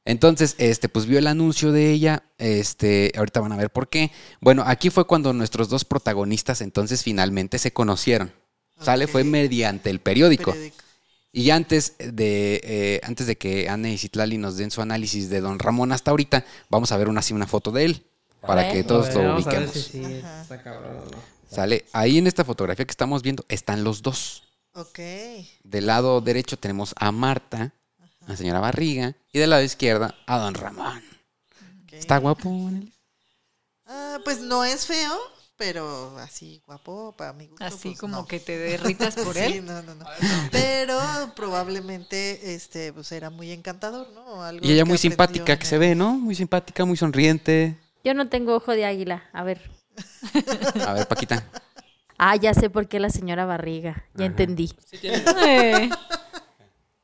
[0.04, 4.12] Entonces, este, pues vio el anuncio de ella, este, ahorita van a ver por qué.
[4.40, 8.32] Bueno, aquí fue cuando nuestros dos protagonistas entonces finalmente se conocieron.
[8.80, 10.52] Sale, fue mediante el periódico.
[10.52, 10.87] Periódico.
[11.32, 15.40] Y antes de, eh, antes de que Ana y Citlali nos den su análisis de
[15.40, 18.06] Don Ramón hasta ahorita, vamos a ver una, así una foto de él
[18.40, 19.70] para que todos ver, lo ubiquemos.
[19.72, 20.42] si sí Ajá.
[20.42, 21.38] está cabrón o no.
[21.50, 24.44] Sale ahí en esta fotografía que estamos viendo están los dos.
[24.74, 24.98] Ok.
[25.64, 27.72] Del lado derecho tenemos a Marta,
[28.20, 31.02] a la señora Barriga, y del lado izquierda a Don Ramón.
[31.90, 32.70] ¿Está guapo?
[33.86, 35.18] Ah, pues no es feo,
[35.58, 37.64] pero así guapo para mi gusto.
[37.64, 38.26] Así pues, como no.
[38.26, 39.66] que te derritas por Sí, él.
[39.66, 40.06] no, no, no.
[40.50, 40.98] Pero
[41.36, 44.42] probablemente este pues era muy encantador, ¿no?
[44.42, 46.12] Algo Y ella muy simpática en que se ve, ¿no?
[46.14, 47.76] Muy simpática, muy sonriente.
[48.04, 49.24] Yo no tengo ojo de águila.
[49.32, 49.60] A ver.
[50.86, 51.44] A ver, Paquita.
[52.16, 54.04] Ah, ya sé por qué la señora barriga.
[54.14, 54.72] Ya entendí.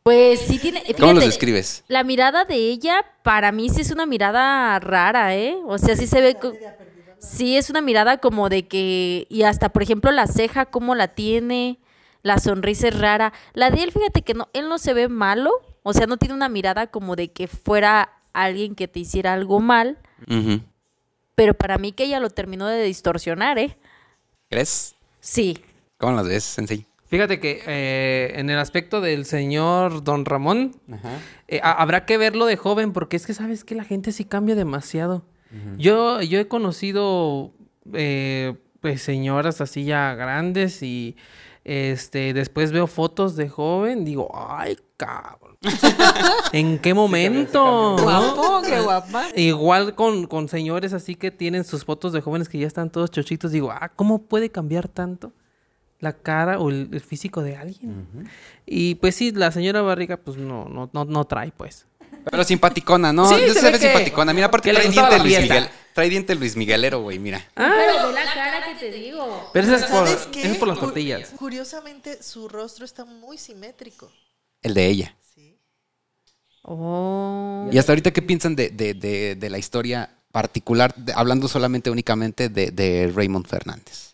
[0.02, 0.82] Pues sí tiene.
[1.00, 1.82] ¿Cómo los describes?
[1.88, 5.56] La mirada de ella, para mí sí es una mirada rara, ¿eh?
[5.66, 6.34] O sea, sí se ve.
[6.34, 6.52] co-
[7.24, 9.26] Sí, es una mirada como de que.
[9.30, 11.78] Y hasta, por ejemplo, la ceja, cómo la tiene.
[12.22, 13.32] La sonrisa es rara.
[13.52, 15.50] La de él, fíjate que no, él no se ve malo.
[15.82, 19.60] O sea, no tiene una mirada como de que fuera alguien que te hiciera algo
[19.60, 19.98] mal.
[21.34, 23.76] Pero para mí que ella lo terminó de distorsionar, ¿eh?
[24.48, 24.94] ¿Crees?
[25.20, 25.58] Sí.
[25.98, 26.86] ¿Cómo los ves, Sensei?
[27.06, 30.76] Fíjate que eh, en el aspecto del señor Don Ramón,
[31.48, 34.24] eh, ha- habrá que verlo de joven, porque es que sabes que la gente sí
[34.24, 35.24] cambia demasiado.
[35.76, 37.52] Yo, yo he conocido
[37.92, 41.16] eh, pues señoras así ya grandes y
[41.64, 45.56] este después veo fotos de joven, digo, ay, cabrón.
[46.52, 47.96] ¿En qué momento?
[47.96, 48.02] no?
[48.02, 49.28] guapo, qué guapa.
[49.34, 53.10] Igual con, con señores así que tienen sus fotos de jóvenes que ya están todos
[53.10, 55.32] chochitos, digo, ah, ¿cómo puede cambiar tanto
[56.00, 58.06] la cara o el, el físico de alguien?
[58.66, 61.86] Y pues sí, la señora Barriga pues no, no, no, no trae pues.
[62.30, 63.28] Pero simpaticona, ¿no?
[63.28, 64.32] Sí, se, se ve que- simpaticona.
[64.32, 65.40] Mira, aparte trae diente Luis.
[65.40, 65.68] Miguel.
[65.94, 67.46] Trae diente Luis Miguelero, güey, mira.
[67.54, 69.50] Pero ve la cara que te digo.
[69.52, 70.08] Pero eso es por,
[70.38, 71.30] es por las tortillas.
[71.36, 74.10] Curiosamente, su rostro está muy simétrico.
[74.62, 75.16] El de ella.
[75.34, 75.56] Sí.
[76.62, 77.68] Oh.
[77.70, 81.90] Y hasta ahorita, ¿qué piensan de, de- de- de la historia particular, de- hablando solamente
[81.90, 84.13] únicamente de, de Raymond Fernández?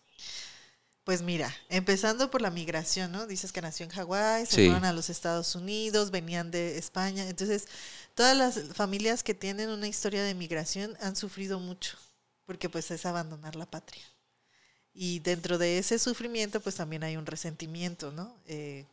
[1.11, 3.27] Pues mira, empezando por la migración, ¿no?
[3.27, 4.67] Dices que nació en Hawái, se Sí.
[4.67, 7.29] fueron a los Estados Unidos, venían de España.
[7.29, 7.67] Entonces,
[8.15, 11.97] todas las familias que tienen una historia de migración han sufrido mucho,
[12.47, 14.05] porque pues es abandonar la patria.
[14.95, 18.33] Y dentro de ese sufrimiento, pues también hay un resentimiento, ¿no?
[18.47, 18.87] Eh,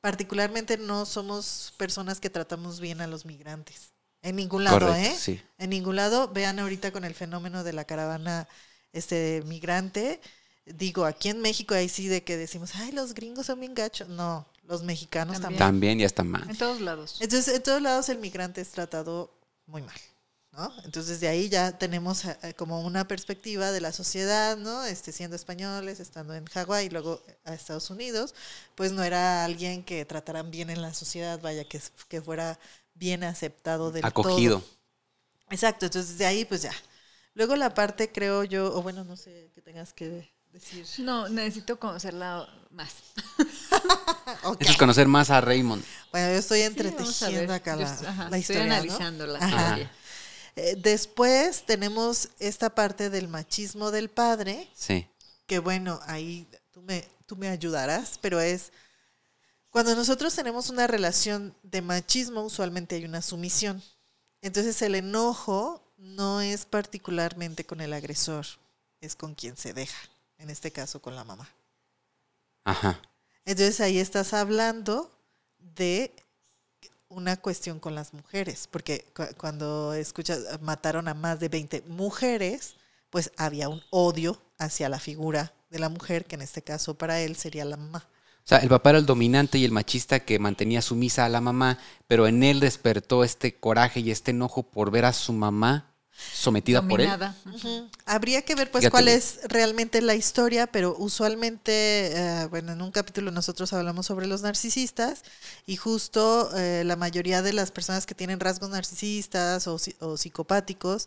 [0.00, 3.90] particularmente no somos personas que tratamos bien a los migrantes.
[4.22, 5.16] En ningún lado, ¿eh?
[5.18, 5.42] sí.
[5.58, 6.28] En ningún lado.
[6.28, 8.46] Vean ahorita con el fenómeno de la caravana
[8.92, 10.20] este migrante.
[10.66, 14.08] Digo, aquí en México ahí sí de que decimos, ay, los gringos son bien gachos.
[14.08, 15.58] No, los mexicanos también.
[15.58, 15.98] También.
[15.98, 16.48] Ya está mal.
[16.48, 17.18] En todos lados.
[17.20, 19.30] Entonces, en todos lados el migrante es tratado
[19.66, 19.96] muy mal,
[20.52, 20.72] ¿no?
[20.84, 24.84] Entonces, de ahí ya tenemos eh, eh, como una perspectiva de la sociedad, ¿no?
[24.84, 28.34] Este, siendo españoles, estando en Hawái y luego a Estados Unidos,
[28.74, 32.58] pues no era alguien que trataran bien en la sociedad, vaya, que, que fuera
[32.94, 34.60] bien aceptado del Acogido.
[34.60, 34.70] todo.
[35.50, 36.72] Exacto, entonces de ahí pues ya.
[37.34, 40.86] Luego la parte creo yo, o bueno, no sé qué tengas que decir.
[41.04, 42.92] No, necesito conocerla más.
[44.44, 44.60] Ok.
[44.62, 45.82] Eso es conocer más a Raymond.
[46.10, 46.62] Bueno, yo estoy
[47.28, 47.50] Sí, ver.
[47.52, 48.72] acá Yo la, est- ajá, la estoy historia, ¿no?
[48.74, 49.48] analizando la Ajá.
[49.48, 49.92] historia.
[50.56, 55.06] Eh, después tenemos esta parte del machismo del padre, Sí.
[55.46, 58.72] que bueno, ahí tú me, tú me ayudarás, pero es
[59.70, 63.82] cuando nosotros tenemos una relación de machismo, usualmente hay una sumisión.
[64.42, 68.46] Entonces el enojo no es particularmente con el agresor,
[69.00, 69.98] es con quien se deja,
[70.38, 71.48] en este caso con la mamá.
[72.64, 73.00] Ajá.
[73.44, 75.10] Entonces ahí estás hablando
[75.58, 76.12] de
[77.08, 82.74] una cuestión con las mujeres, porque cu- cuando escuchas, mataron a más de 20 mujeres,
[83.10, 87.20] pues había un odio hacia la figura de la mujer, que en este caso para
[87.20, 88.08] él sería la mamá.
[88.38, 91.40] O sea, el papá era el dominante y el machista que mantenía sumisa a la
[91.40, 95.93] mamá, pero en él despertó este coraje y este enojo por ver a su mamá
[96.16, 97.08] sometida por él.
[98.06, 101.72] Habría que ver pues Fíjate, cuál es realmente la historia, pero usualmente,
[102.16, 105.22] eh, bueno, en un capítulo nosotros hablamos sobre los narcisistas
[105.66, 111.06] y justo eh, la mayoría de las personas que tienen rasgos narcisistas o, o psicopáticos,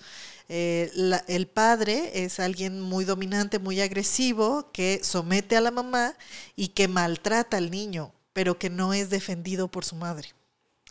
[0.50, 6.15] eh, la- el padre es alguien muy dominante, muy agresivo, que somete a la mamá
[6.56, 10.30] y que maltrata al niño, pero que no es defendido por su madre.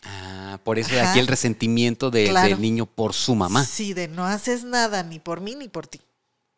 [0.09, 1.11] Ah, por eso Ajá.
[1.11, 2.47] aquí el resentimiento de- Claro.
[2.49, 3.63] del niño por su mamá.
[3.65, 6.01] Sí, de no haces nada ni por mí ni por ti.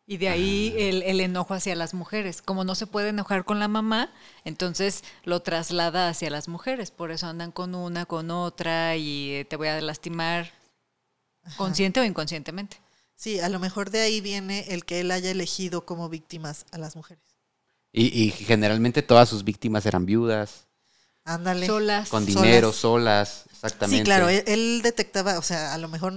[0.06, 2.42] Y de ahí el, el enojo hacia las mujeres.
[2.42, 4.12] Como no se puede enojar con la mamá,
[4.44, 6.90] entonces lo traslada hacia las mujeres.
[6.90, 10.50] Por eso andan con una, con otra y eh, te voy a lastimar
[11.56, 12.78] consciente o inconscientemente.
[13.14, 16.78] Sí, a lo mejor de ahí viene el que él haya elegido como víctimas a
[16.78, 17.22] las mujeres.
[17.92, 20.66] Y, y generalmente todas sus víctimas eran viudas,
[21.24, 21.66] Ándale.
[21.66, 22.08] Solas.
[22.08, 23.98] con dinero, solas, exactamente.
[23.98, 26.12] Sí, claro, él, él detectaba, o sea, a lo mejor...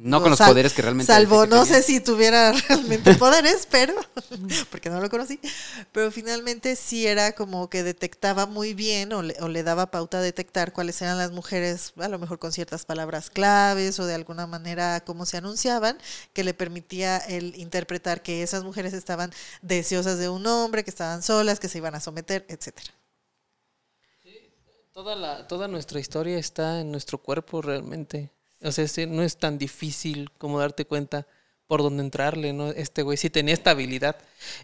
[0.00, 3.94] No con los sal- poderes que realmente Salvo, no sé si tuviera realmente poderes, pero...
[4.70, 5.40] Porque no lo conocí.
[5.90, 10.18] Pero finalmente sí era como que detectaba muy bien o le, o le daba pauta
[10.18, 14.14] a detectar cuáles eran las mujeres, a lo mejor con ciertas palabras claves o de
[14.14, 15.98] alguna manera cómo se anunciaban,
[16.32, 21.24] que le permitía el interpretar que esas mujeres estaban deseosas de un hombre, que estaban
[21.24, 22.92] solas, que se iban a someter, etcétera.
[24.98, 28.32] Toda, la, toda nuestra historia está en nuestro cuerpo realmente.
[28.60, 31.24] O sea, sí, no es tan difícil como darte cuenta
[31.68, 32.70] por dónde entrarle, ¿no?
[32.70, 34.16] Este güey sí tenía esta habilidad.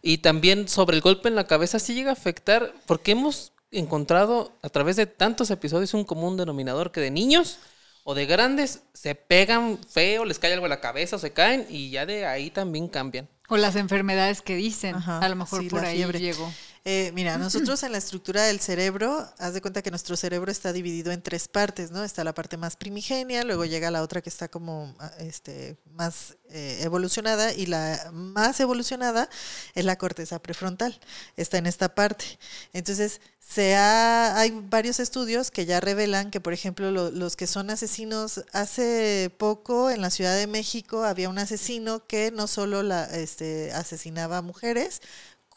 [0.02, 4.50] Y también sobre el golpe en la cabeza sí llega a afectar, porque hemos encontrado
[4.60, 7.60] a través de tantos episodios un común denominador que de niños
[8.02, 11.64] o de grandes se pegan feo, les cae algo en la cabeza o se caen
[11.70, 13.28] y ya de ahí también cambian.
[13.48, 14.96] O las enfermedades que dicen.
[14.96, 16.18] Ajá, a lo mejor sí, por ahí fiebre.
[16.18, 16.50] llegó.
[16.86, 20.70] Eh, mira, nosotros en la estructura del cerebro, haz de cuenta que nuestro cerebro está
[20.70, 22.04] dividido en tres partes, ¿no?
[22.04, 26.36] Está la parte más primigenia, luego llega la otra que está como ah, este, más
[26.50, 29.30] eh, evolucionada y la más evolucionada
[29.74, 31.00] es la corteza prefrontal,
[31.38, 32.38] está en esta parte.
[32.74, 37.46] Entonces, se ha, hay varios estudios que ya revelan que, por ejemplo, lo- los que
[37.46, 42.82] son asesinos, hace poco en la Ciudad de México había un asesino que no solo
[42.82, 45.00] la, este, asesinaba a mujeres,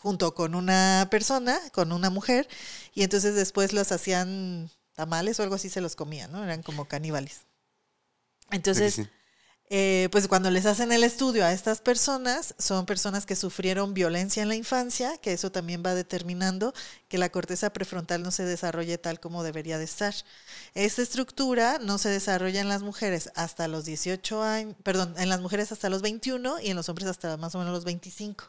[0.07, 2.47] junto con una persona, con una mujer,
[2.93, 6.43] y entonces después los hacían tamales o algo así, se los comían, ¿no?
[6.43, 7.41] Eran como caníbales.
[8.51, 9.09] Entonces, Sí, sí.
[9.69, 14.41] eh, pues cuando les hacen el estudio a estas personas, son personas que sufrieron violencia
[14.43, 16.73] en la infancia, que eso también va determinando
[17.09, 20.13] que la corteza prefrontal no se desarrolle tal como debería de estar.
[20.73, 25.41] Esta estructura no se desarrolla en las mujeres hasta los 18 años, perdón, en las
[25.41, 28.45] mujeres hasta los 21 y en los hombres hasta más o menos los 25.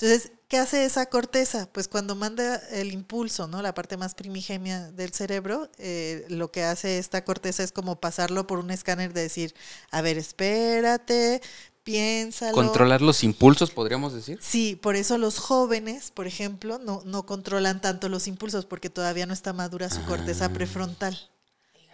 [0.00, 1.68] Entonces, ¿qué hace esa corteza?
[1.72, 3.62] Pues cuando manda el impulso, ¿no?
[3.62, 8.46] La parte más primigenia del cerebro, eh, lo que hace esta corteza es como pasarlo
[8.46, 9.54] por un escáner de decir,
[9.90, 11.42] a ver, espérate,
[11.82, 12.52] piénsalo.
[12.52, 14.38] Controlar los impulsos, podríamos decir.
[14.40, 19.26] Sí, por eso los jóvenes, por ejemplo, no, no controlan tanto los impulsos porque todavía
[19.26, 20.52] no está madura su corteza Ah.
[20.52, 21.18] prefrontal.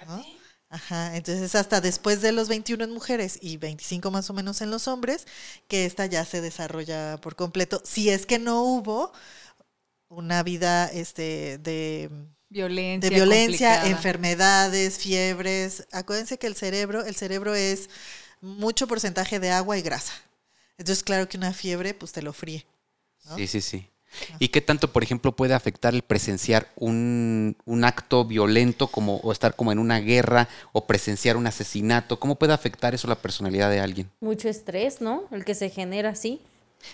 [0.06, 0.22] ¿no?
[0.74, 4.72] Ajá, entonces hasta después de los 21 en mujeres y 25 más o menos en
[4.72, 5.24] los hombres,
[5.68, 7.80] que esta ya se desarrolla por completo.
[7.84, 9.12] Si es que no hubo
[10.08, 12.10] una vida este, de,
[12.48, 13.08] Violencia.
[13.08, 13.96] de violencia, complicada.
[13.96, 15.86] enfermedades, fiebres.
[15.92, 17.88] Acuérdense que el cerebro, el cerebro es
[18.40, 20.14] mucho porcentaje de agua y grasa.
[20.76, 22.66] Entonces, claro que una fiebre, pues te lo fríe.
[23.26, 23.36] ¿no?
[23.36, 23.88] Sí, sí, sí.
[24.38, 29.32] ¿Y qué tanto, por ejemplo, puede afectar el presenciar un, un acto violento como o
[29.32, 32.18] estar como en una guerra o presenciar un asesinato?
[32.18, 34.10] ¿Cómo puede afectar eso la personalidad de alguien?
[34.20, 35.24] Mucho estrés, ¿no?
[35.30, 36.40] El que se genera así.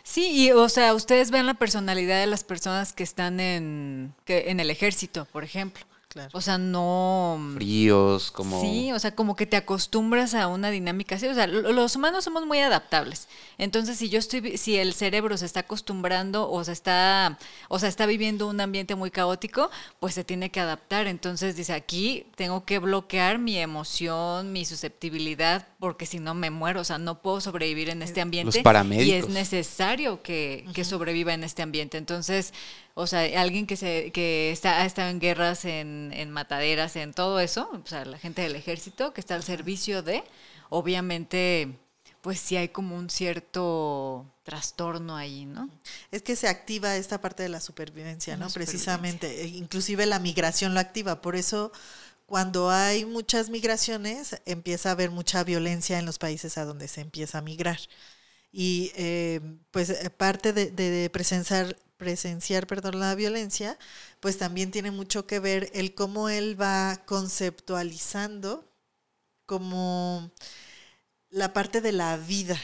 [0.03, 4.51] Sí, y o sea, ustedes ven la personalidad de las personas que están en, que,
[4.51, 5.85] en el ejército, por ejemplo.
[6.13, 6.31] Claro.
[6.33, 7.39] O sea, no...
[7.55, 8.61] Fríos, como...
[8.61, 11.29] Sí, o sea, como que te acostumbras a una dinámica así.
[11.29, 13.29] O sea, lo- los humanos somos muy adaptables.
[13.59, 17.89] Entonces, si yo estoy, si el cerebro se está acostumbrando o se está, o sea,
[17.89, 19.71] está viviendo un ambiente muy caótico,
[20.01, 21.07] pues se tiene que adaptar.
[21.07, 26.81] Entonces dice, aquí tengo que bloquear mi emoción, mi susceptibilidad, porque si no me muero.
[26.81, 28.57] O sea, no puedo sobrevivir en este ambiente.
[28.57, 29.31] Y es paramédicos.
[29.31, 31.99] necesario que, que sobreviva en este ambiente.
[31.99, 32.53] Entonces,
[32.95, 37.13] o sea, alguien que se que está, ha estado en guerras, en, en mataderas, en
[37.15, 40.23] todo eso, o sea, la gente del ejército que está al servicio de,
[40.69, 41.79] obviamente,
[42.21, 45.71] pues sí hay como un cierto trastorno ahí, ¿no?
[46.11, 48.49] Es que se activa esta parte de la supervivencia, La ¿no?
[48.51, 48.99] supervivencia.
[48.99, 49.43] Precisamente.
[49.43, 51.21] E Inclusive la migración lo activa.
[51.23, 51.73] Por eso,
[52.27, 57.01] cuando hay muchas migraciones, empieza a haber mucha violencia en los países a donde se
[57.01, 57.79] empieza a migrar.
[58.53, 63.79] Y eh, pues parte de, de- de presenciar, presenciar perdón, la violencia,
[64.21, 68.69] pues también tiene mucho que ver el cómo él va conceptualizando
[69.47, 70.31] como
[71.31, 72.59] la parte de la vida,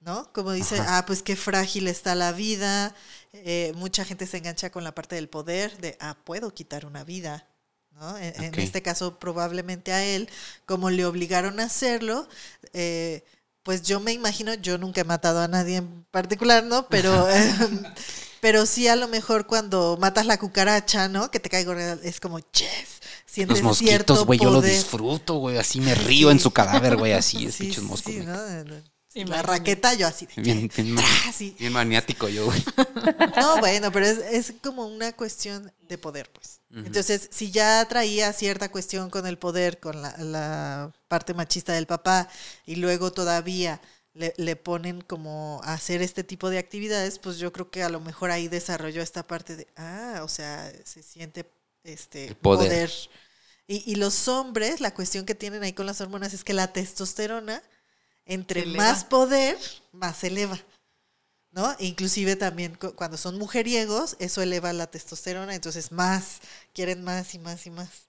[0.00, 0.32] ¿no?
[0.32, 0.98] Como dice, Ajá.
[0.98, 2.94] ah, pues qué frágil está la vida.
[3.32, 7.04] eh, mucha gente se engancha con la parte del poder, de, ah, puedo quitar una
[7.04, 7.48] vida,
[7.92, 8.16] ¿no?
[8.18, 10.28] En, en este caso, probablemente a él,
[10.66, 12.28] como le obligaron a hacerlo,
[12.74, 13.24] eh,
[13.64, 16.86] pues yo me imagino, yo nunca he matado a nadie en particular, ¿no?
[16.88, 17.82] Pero, em,
[18.40, 21.30] pero sí a lo mejor cuando matas la cucaracha, ¿no?
[21.30, 25.56] Que te caigo, es como, yes, sientes Los mosquitos, güey, yo lo disfruto, güey.
[25.56, 28.20] Así me río en su cadáver, güey, así, Sí, pinches sí, sí.
[28.20, 28.93] ¿no?
[29.22, 29.42] La Imagínate.
[29.42, 30.26] raqueta yo así.
[30.26, 31.06] de, Bien, bien, ¡tra!
[31.28, 31.56] así.
[31.58, 32.62] bien maniático yo, güey.
[33.36, 36.60] No, bueno, pero es, es como una cuestión de poder, pues.
[36.82, 41.86] Entonces, si ya traía cierta cuestión con el poder, con la, la parte machista del
[41.86, 42.28] papá,
[42.66, 43.80] y luego todavía
[44.12, 47.88] le, le ponen como a hacer este tipo de actividades, pues yo creo que a
[47.88, 51.48] lo mejor ahí desarrolló esta parte de, ah, o sea, se siente
[51.84, 52.68] este El poder.
[52.68, 52.90] poder.
[53.66, 56.72] Y, y los hombres, la cuestión que tienen ahí con las hormonas es que la
[56.72, 57.62] testosterona,
[58.26, 59.56] entre más poder,
[59.92, 60.58] más se eleva.
[61.50, 61.72] ¿no?
[61.78, 66.40] Inclusive también cu- cuando son mujeriegos, eso eleva la testosterona, entonces más,
[66.72, 68.08] quieren más y más y más.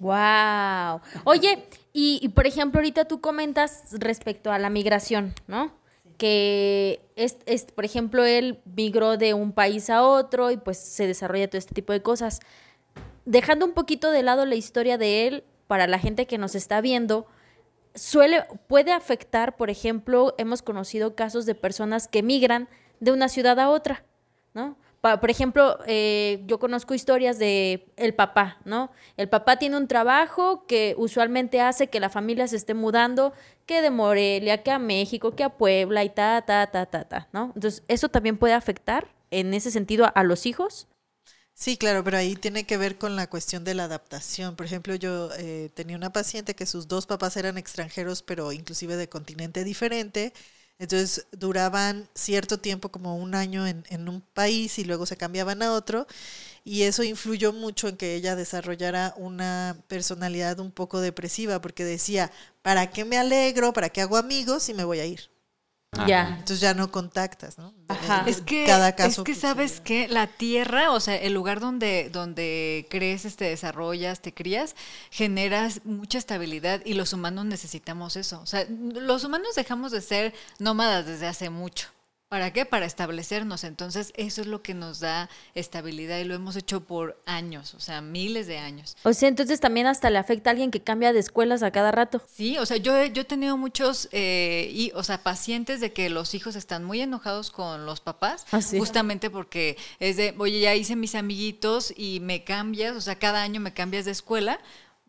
[0.00, 1.00] Wow.
[1.24, 5.72] Oye, y, y, por ejemplo, ahorita tú comentas respecto a la migración, ¿no?
[6.18, 11.06] Que es, es, por ejemplo, él migró de un país a otro y pues se
[11.06, 12.40] desarrolla todo este tipo de cosas.
[13.24, 16.80] Dejando un poquito de lado la historia de él, para la gente que nos está
[16.80, 17.26] viendo,
[17.94, 22.68] suele, puede afectar, por ejemplo, hemos conocido casos de personas que migran
[23.00, 24.04] de una ciudad a otra,
[24.52, 24.76] ¿no?
[25.20, 28.90] Por ejemplo, eh, yo conozco historias de el papá, ¿no?
[29.18, 33.34] El papá tiene un trabajo que usualmente hace que la familia se esté mudando,
[33.66, 37.28] que de Morelia, que a México, que a Puebla y ta, ta, ta, ta, ta,
[37.32, 37.52] ¿no?
[37.54, 40.88] Entonces, ¿eso también puede afectar en ese sentido a los hijos?
[41.56, 44.56] Sí, claro, pero ahí tiene que ver con la cuestión de la adaptación.
[44.56, 48.96] Por ejemplo, yo eh, tenía una paciente que sus dos papás eran extranjeros, pero inclusive
[48.96, 50.32] de continente diferente.
[50.78, 55.62] Entonces duraban cierto tiempo, como un año en, en un país y luego se cambiaban
[55.62, 56.06] a otro.
[56.64, 62.32] Y eso influyó mucho en que ella desarrollara una personalidad un poco depresiva, porque decía,
[62.62, 63.72] ¿para qué me alegro?
[63.74, 65.30] ¿Para qué hago amigos si me voy a ir?
[66.06, 66.28] Ya.
[66.28, 67.72] Entonces ya no contactas, ¿no?
[67.88, 68.24] Ajá.
[68.26, 71.60] Es que, cada caso es que pues, sabes que la tierra, o sea, el lugar
[71.60, 74.74] donde, donde creces, te desarrollas, te crías,
[75.10, 78.40] generas mucha estabilidad y los humanos necesitamos eso.
[78.40, 81.93] O sea, los humanos dejamos de ser nómadas desde hace mucho.
[82.34, 82.64] ¿Para qué?
[82.66, 83.62] Para establecernos.
[83.62, 87.78] Entonces, eso es lo que nos da estabilidad y lo hemos hecho por años, o
[87.80, 88.96] sea, miles de años.
[89.04, 91.92] O sea, entonces también hasta le afecta a alguien que cambia de escuelas a cada
[91.92, 92.20] rato.
[92.34, 95.92] Sí, o sea, yo, he- yo he tenido muchos, eh, y, o sea, pacientes de
[95.92, 98.80] que los hijos están muy enojados con los papás, Ah, sí.
[98.80, 103.42] justamente porque es de, oye, ya hice mis amiguitos y me cambias, o sea, cada
[103.44, 104.58] año me cambias de escuela.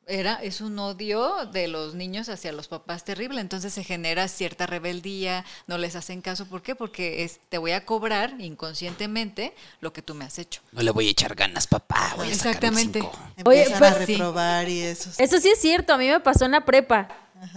[0.07, 4.67] Era, es un odio de los niños hacia los papás terrible, entonces se genera cierta
[4.67, 6.75] rebeldía, no les hacen caso, ¿por qué?
[6.75, 10.61] Porque es, te voy a cobrar inconscientemente lo que tú me has hecho.
[10.71, 12.13] No le voy a echar ganas, papá.
[12.17, 12.99] Voy a sacar un Exactamente.
[13.01, 13.19] cinco.
[13.45, 14.13] Oye, Empiezan pero- a sí.
[14.13, 15.09] reprobar y eso.
[15.17, 17.07] Eso sí es cierto, a mí me pasó en la prepa.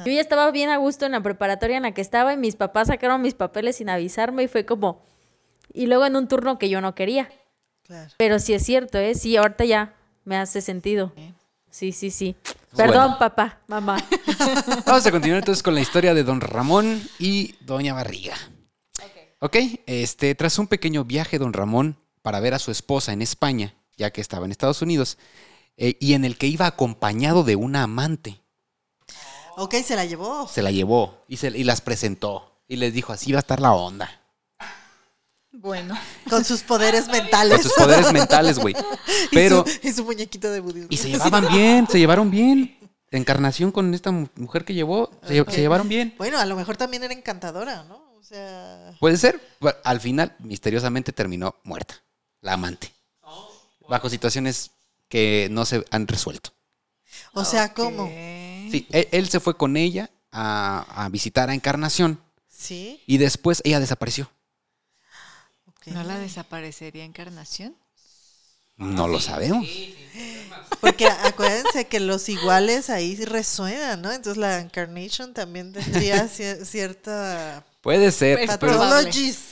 [0.05, 2.57] Yo ya estaba bien a gusto en la preparatoria en la que estaba y mis
[2.57, 5.03] papás sacaron mis papeles sin avisarme y fue como...
[5.73, 7.31] Y luego en un turno que yo no quería.
[7.85, 8.11] Claro.
[8.17, 9.15] Pero sí es cierto, ¿eh?
[9.15, 9.95] Sí, ahorita ya
[10.25, 11.13] me hace sentido.
[11.71, 12.37] Sí, sí, sí.
[12.73, 12.93] Bueno.
[12.93, 13.97] Perdón, papá, mamá.
[14.87, 18.37] Vamos a continuar entonces con la historia de don Ramón y doña Barriga.
[19.41, 19.57] Ok,
[19.87, 24.11] este, tras un pequeño viaje, don Ramón, para ver a su esposa en España, ya
[24.11, 25.17] que estaba en Estados Unidos,
[25.77, 28.43] eh, y en el que iba acompañado de una amante.
[29.57, 30.49] Ok, se la llevó.
[30.49, 32.63] Se la llevó y, se, y las presentó.
[32.67, 34.21] Y les dijo, así va a estar la onda.
[35.53, 37.55] Bueno, Con sus poderes mentales.
[37.55, 38.75] Con sus poderes mentales, güey.
[39.31, 40.89] Y Pero, su, y su muñequito de budismo.
[40.91, 42.77] y se llevaban bien, se llevaron bien.
[43.11, 46.15] Encarnación con esta mu- mujer que llevó, se, lle- se llevaron bien.
[46.19, 47.97] Bueno, a lo mejor también era encantadora, ¿no?
[48.19, 48.93] O sea.
[49.01, 49.41] Puede ser.
[49.85, 51.95] Al final, misteriosamente terminó muerta.
[52.43, 52.93] La amante.
[53.89, 54.73] Bajo situaciones
[55.09, 56.51] que no se han resuelto.
[57.33, 58.07] O sea, ¿cómo?
[58.71, 63.03] Sí, él, él se fue con ella a, a visitar a Encarnación Sí.
[63.07, 64.31] y después ella desapareció.
[65.87, 67.77] ¿No la desaparecería Encarnación?
[68.77, 69.67] No lo sabemos.
[70.81, 74.13] Porque acuérdense que los iguales ahí resuenan, ¿no?
[74.13, 78.39] Entonces la Encarnation también tendría cier- cierta Puede ser.
[78.41, 78.81] Es pero,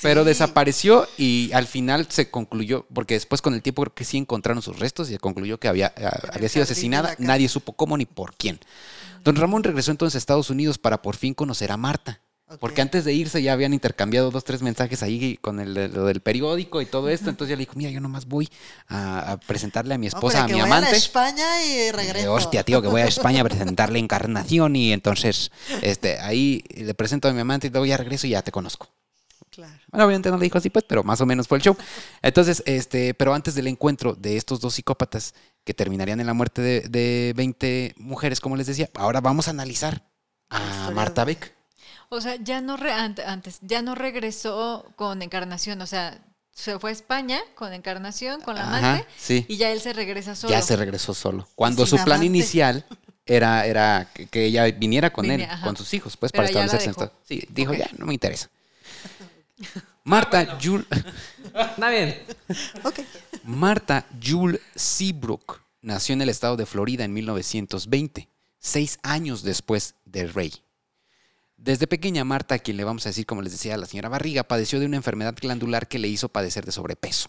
[0.03, 4.19] pero desapareció y al final se concluyó, porque después con el tiempo creo que sí
[4.19, 7.15] encontraron sus restos y se concluyó que había, ah, había sido asesinada.
[7.19, 8.61] Nadie supo cómo ni por quién.
[9.25, 12.21] Don Ramón regresó entonces a Estados Unidos para por fin conocer a Marta.
[12.61, 16.21] Porque antes de irse ya habían intercambiado dos, tres mensajes ahí con el, lo del
[16.21, 17.29] periódico y todo esto.
[17.29, 18.49] Entonces ya le dijo, mira, yo nomás voy
[18.87, 20.95] a, a presentarle a mi esposa, a mi vayan amante.
[20.95, 22.33] a España y Eh, regreso.
[22.33, 25.51] hostia, tío, que voy a España a presentarle encarnación y entonces
[25.83, 28.89] este, ahí le presento a mi amante y luego ya regreso y ya te conozco.
[29.51, 29.73] Claro.
[29.91, 31.77] Bueno, obviamente no le dijo así, pues, pero más o menos fue el show.
[32.23, 35.35] Entonces, este, pero antes del encuentro de estos dos psicópatas
[35.65, 39.51] que terminarían en la muerte de, de 20 mujeres, como les decía, ahora vamos a
[39.51, 40.07] analizar
[40.51, 41.56] a Marta Beck.
[42.09, 46.19] O sea, ya no re- ant- antes, ya no regresó con Encarnación, o sea,
[46.53, 49.45] se fue a España con Encarnación, con la Ajá, amante, sí.
[49.49, 50.53] y ya él se regresa solo.
[50.53, 51.49] Ya se regresó solo.
[51.55, 52.27] Cuando sin su plan amante.
[52.27, 52.85] inicial
[53.27, 55.65] era, era que, ella viniera con Vine- él, ajá.
[55.67, 58.49] con sus hijos, pues, Pero para establecerse en Sí, dijo, ya, no me interesa.
[60.05, 60.87] Marta Jul...
[61.55, 62.23] Está bien.
[63.45, 68.29] Marta Jule Seabrook nació en el estado de Florida en 1920,
[68.59, 70.53] seis años después de Rey.
[71.67, 74.45] Desde pequeña, Marta, a quien le vamos a decir, como les decía, la señora Barriga,
[74.45, 77.29] padeció de una enfermedad glandular que le hizo padecer de sobrepeso.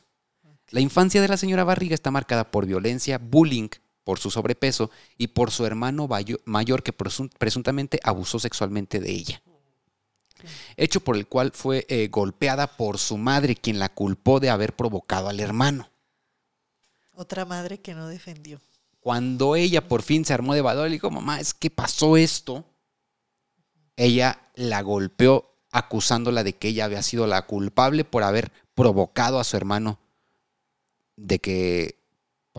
[0.69, 3.69] La infancia de la señora Barriga está marcada por violencia, bullying
[4.03, 6.07] por su sobrepeso y por su hermano
[6.45, 9.41] mayor que presun- presuntamente abusó sexualmente de ella.
[10.75, 14.75] Hecho por el cual fue eh, golpeada por su madre, quien la culpó de haber
[14.75, 15.89] provocado al hermano.
[17.15, 18.61] Otra madre que no defendió.
[18.99, 22.17] Cuando ella por fin se armó de valor y le dijo, mamá, es que pasó
[22.17, 22.63] esto,
[23.97, 29.43] ella la golpeó acusándola de que ella había sido la culpable por haber provocado a
[29.43, 29.99] su hermano
[31.17, 31.99] de que,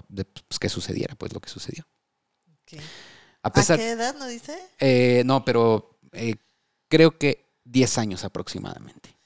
[0.08, 1.86] de, pues, que sucediera pues lo que sucedió.
[3.42, 4.58] A ¿A pesar, qué edad no dice?
[4.78, 6.34] eh, no, pero eh,
[6.88, 9.16] creo que 10 años aproximadamente.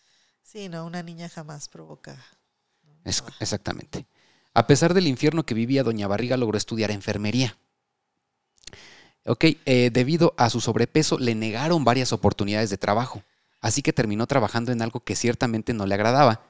[0.43, 2.23] Sí, no, una niña jamás provoca.
[3.05, 4.07] Es- exactamente.
[4.55, 7.57] A pesar del infierno que vivía, Doña Barriga logró estudiar enfermería.
[9.25, 13.23] Ok, eh, debido a su sobrepeso, le negaron varias oportunidades de trabajo.
[13.61, 16.43] Así que terminó trabajando en algo que ciertamente no le agradaba,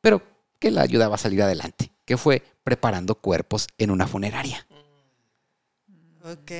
[0.00, 0.22] pero
[0.60, 4.66] que la ayudaba a salir adelante, que fue preparando cuerpos en una funeraria.
[6.22, 6.50] Ok.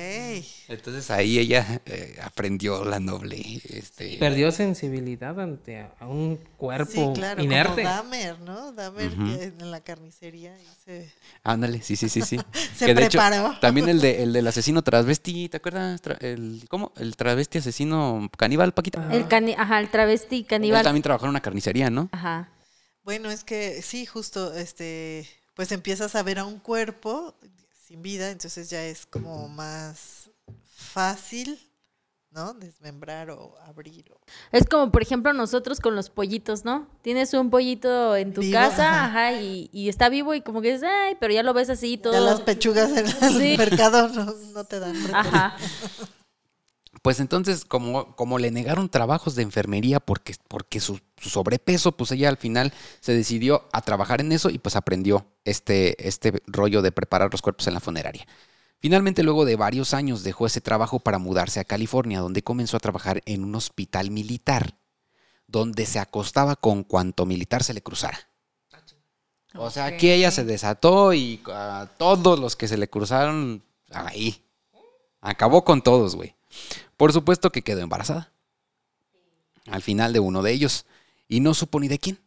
[0.69, 3.61] Entonces ahí ella eh, aprendió la noble.
[3.69, 7.83] Este, Perdió sensibilidad ante a, a un cuerpo Sí, claro, inerte.
[7.83, 8.71] como Dahmer, ¿no?
[8.71, 11.11] Dahmer que en la carnicería y se,
[11.43, 12.39] Ándale, sí, sí, sí, sí.
[12.75, 13.59] se Que de hecho, preparó.
[13.59, 16.01] También el, de, el del asesino travesti, ¿te acuerdas?
[16.01, 16.91] Tra- el, ¿Cómo?
[16.97, 19.07] El travesti asesino caníbal, Paquita.
[19.13, 20.83] El cani ajá, el travesti Él caníbal.
[20.83, 22.09] también trabajó en una carnicería, ¿no?
[22.11, 22.49] Ajá.
[23.03, 27.35] Bueno, es que sí, justo, este, pues empiezas a ver a un cuerpo
[27.91, 30.29] sin vida, entonces ya es como más
[30.65, 31.59] fácil
[32.33, 32.53] ¿no?
[32.53, 34.09] Desmembrar o abrir.
[34.13, 34.21] o-
[34.53, 36.87] Es como, por ejemplo, nosotros con los pollitos, ¿no?
[37.01, 39.27] Tienes un pollito en tu Vivo, casa, ajá.
[39.27, 41.97] ajá, y, y está vivo y como que dices, ay, pero ya lo ves así
[41.97, 42.13] todo.
[42.13, 43.55] Ya las pechugas en el Sí.
[43.57, 44.95] mercado no, no te dan.
[45.13, 45.57] Ajá.
[47.01, 52.11] Pues entonces, como, como le negaron trabajos de enfermería porque, porque su, su sobrepeso, pues
[52.11, 56.83] ella al final se decidió a trabajar en eso y pues aprendió este, este rollo
[56.83, 58.27] de preparar los cuerpos en la funeraria.
[58.79, 62.79] Finalmente, luego de varios años, dejó ese trabajo para mudarse a California, donde comenzó a
[62.79, 64.75] trabajar en un hospital militar,
[65.47, 68.19] donde se acostaba con cuanto militar se le cruzara.
[69.55, 74.41] O sea, aquí ella se desató y a todos los que se le cruzaron, ahí.
[75.19, 76.35] Acabó con todos, güey.
[76.97, 78.31] Por supuesto que quedó embarazada.
[79.67, 80.85] Al final de uno de ellos.
[81.27, 82.19] Y no supo ni de quién.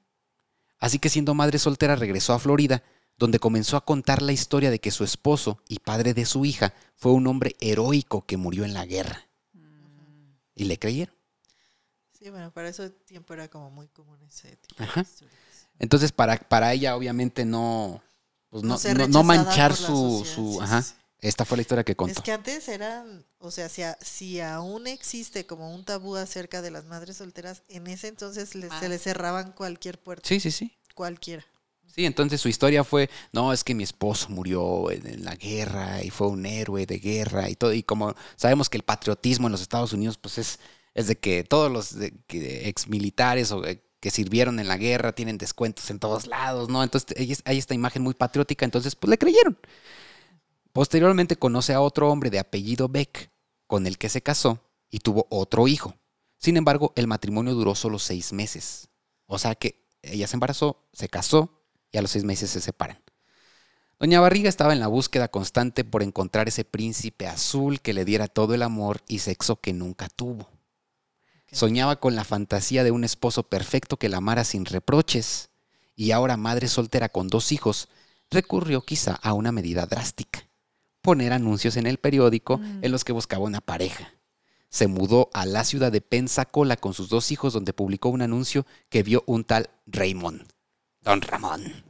[0.79, 2.83] Así que siendo madre soltera regresó a Florida,
[3.17, 6.75] donde comenzó a contar la historia de que su esposo y padre de su hija
[6.97, 9.27] fue un hombre heroico que murió en la guerra.
[10.55, 11.15] Y le creyeron.
[12.13, 15.03] Sí, bueno, para ese tiempo era como muy común ese tipo Ajá.
[15.03, 15.39] de historias.
[15.79, 18.03] Entonces, para, para ella, obviamente, no,
[18.51, 20.25] pues no, No manchar su.
[20.25, 20.83] su sí, ajá.
[20.83, 20.95] sí.
[21.21, 22.13] Esta fue la historia que contó.
[22.13, 26.61] Es que antes eran, o sea, si, a- si aún existe como un tabú acerca
[26.61, 28.89] de las madres solteras, en ese entonces les- se Más.
[28.89, 30.77] les cerraban cualquier puerta, Sí, sí, sí.
[30.95, 31.45] cualquiera.
[31.95, 36.03] Sí, entonces su historia fue, no, es que mi esposo murió en, en la guerra
[36.03, 37.73] y fue un héroe de guerra y todo.
[37.73, 40.59] Y como sabemos que el patriotismo en los Estados Unidos, pues es,
[40.95, 44.77] es de que todos los de- que ex militares o eh, que sirvieron en la
[44.77, 46.83] guerra tienen descuentos en todos lados, ¿no?
[46.83, 49.57] Entonces ella- hay esta imagen muy patriótica, entonces pues le creyeron.
[50.75, 53.31] Posteriormente conoce a otro hombre de apellido Beck,
[53.69, 54.59] con el que se casó
[54.91, 55.95] y tuvo otro hijo.
[56.37, 58.89] Sin embargo, el matrimonio duró solo seis meses.
[59.27, 61.63] O sea que ella se embarazó, se casó
[61.93, 62.99] y a los seis meses se separan.
[64.01, 68.27] Doña Barriga estaba en la búsqueda constante por encontrar ese príncipe azul que le diera
[68.27, 70.51] todo el amor y sexo que nunca tuvo.
[71.53, 75.51] Soñaba con la fantasía de un esposo perfecto que la amara sin reproches
[75.95, 77.89] y ahora madre soltera con dos hijos,
[78.29, 80.49] recurrió quizá a una medida drástica,
[81.05, 84.15] poner anuncios en el periódico en los que buscaba una pareja.
[84.71, 88.67] Se mudó a la ciudad de Pensacola con sus dos hijos donde publicó un anuncio
[88.89, 90.49] que vio un tal Raymond,
[91.03, 91.85] Don Ramón.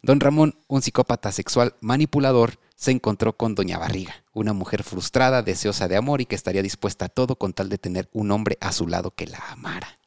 [0.00, 5.88] Don Ramón, un psicópata sexual manipulador, se encontró con Doña Barriga, una mujer frustrada, deseosa
[5.88, 8.70] de amor y que estaría dispuesta a todo con tal de tener un hombre a
[8.70, 9.98] su lado que la amara.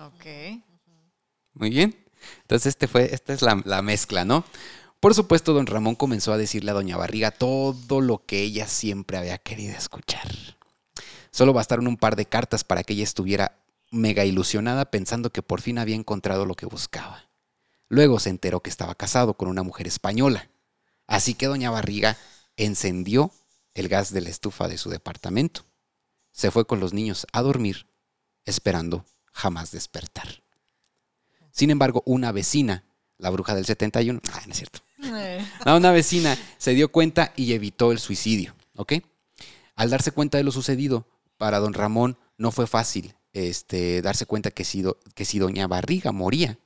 [0.00, 0.24] Ok.
[1.52, 1.94] Muy bien.
[2.40, 4.44] Entonces, este fue, esta es la, la mezcla, ¿no?
[5.00, 9.18] Por supuesto, don Ramón comenzó a decirle a doña Barriga todo lo que ella siempre
[9.18, 10.28] había querido escuchar.
[11.30, 13.58] Solo bastaron un par de cartas para que ella estuviera
[13.90, 17.28] mega ilusionada pensando que por fin había encontrado lo que buscaba.
[17.88, 20.48] Luego se enteró que estaba casado con una mujer española.
[21.06, 22.16] Así que doña Barriga
[22.56, 23.30] encendió
[23.74, 25.64] el gas de la estufa de su departamento.
[26.32, 27.86] Se fue con los niños a dormir,
[28.44, 30.42] esperando jamás despertar.
[31.52, 32.84] Sin embargo, una vecina,
[33.18, 34.80] la bruja del 71, ah, no es cierto.
[35.66, 38.94] No, una vecina se dio cuenta y evitó el suicidio, ¿ok?
[39.74, 44.50] Al darse cuenta de lo sucedido, para don Ramón no fue fácil este, darse cuenta
[44.50, 46.58] que si, do- que si doña Barriga moría,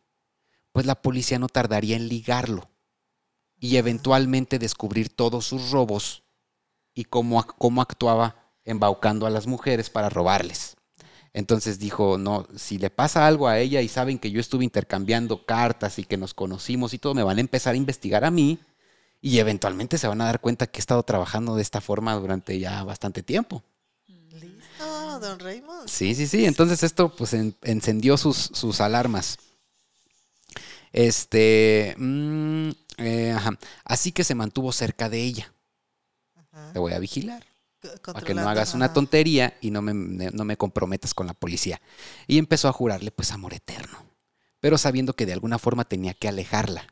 [0.73, 2.71] pues la policía no tardaría en ligarlo
[3.59, 6.23] y eventualmente descubrir todos sus robos
[6.95, 10.70] y cómo, cómo actuaba embaucando a las mujeres para robarles.
[11.33, 15.45] Entonces dijo, no, si le pasa algo a ella y saben que yo estuve intercambiando
[15.47, 18.59] cartas y que nos conocimos y todo, me van a empezar a investigar a mí
[19.23, 22.59] y eventualmente se van a dar cuenta que he estado trabajando de esta forma durante
[22.59, 23.63] ya bastante tiempo.
[24.33, 25.89] Listo, don Raymond.
[25.89, 26.47] Sí, sí, sí.
[26.47, 29.39] Entonces esto pues en- encendió sus, sus alarmas.
[30.93, 33.59] Este, mm, eh, ajá.
[33.85, 35.53] así que se mantuvo cerca de ella.
[36.35, 36.73] Ajá.
[36.73, 37.45] Te voy a vigilar.
[38.05, 41.81] Para que no hagas una tontería y no me, no me comprometas con la policía.
[42.27, 44.05] Y empezó a jurarle pues amor eterno,
[44.61, 46.87] pero sabiendo que de alguna forma tenía que alejarla.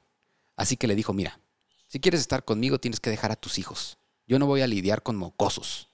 [0.57, 1.41] Así que le dijo, mira,
[1.87, 3.99] si quieres estar conmigo tienes que dejar a tus hijos.
[4.27, 5.89] Yo no voy a lidiar con mocosos.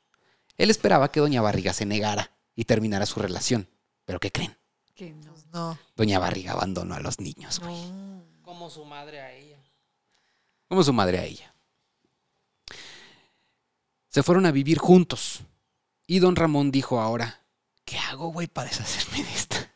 [0.56, 3.68] Él esperaba que doña Barriga se negara y terminara su relación.
[4.04, 4.56] Pero ¿qué creen?
[4.94, 5.32] que no.
[5.32, 5.78] Pues no.
[5.96, 7.76] Doña Barriga abandonó a los niños, güey.
[8.42, 9.58] Como su madre a ella.
[10.68, 11.53] Como su madre a ella.
[14.14, 15.40] Se fueron a vivir juntos.
[16.06, 17.40] Y don Ramón dijo ahora,
[17.84, 19.72] ¿qué hago, güey, para deshacerme de esta?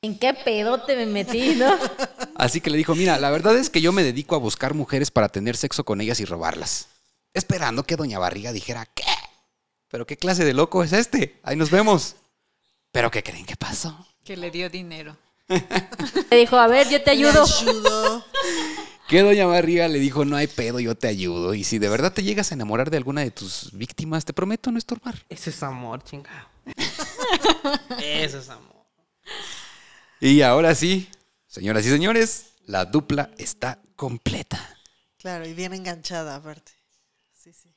[0.00, 1.76] ¿En qué pedote me metí, no?
[2.34, 5.10] Así que le dijo, mira, la verdad es que yo me dedico a buscar mujeres
[5.10, 6.88] para tener sexo con ellas y robarlas.
[7.34, 9.04] Esperando que doña Barriga dijera, ¿qué?
[9.88, 11.38] ¿Pero qué clase de loco es este?
[11.42, 12.16] Ahí nos vemos.
[12.90, 14.08] ¿Pero qué creen que pasó?
[14.24, 15.14] Que le dio dinero.
[16.30, 17.44] Le dijo, a ver, yo te ayudo.
[19.08, 21.54] Que doña Barriga le dijo, no hay pedo, yo te ayudo.
[21.54, 24.72] Y si de verdad te llegas a enamorar de alguna de tus víctimas, te prometo
[24.72, 25.24] no estorbar.
[25.28, 26.48] Ese es amor, chingado.
[28.02, 28.74] Eso es amor.
[30.20, 31.08] Y ahora sí,
[31.46, 34.76] señoras y señores, la dupla está completa.
[35.18, 36.72] Claro, y bien enganchada aparte.
[37.32, 37.68] Sí, sí.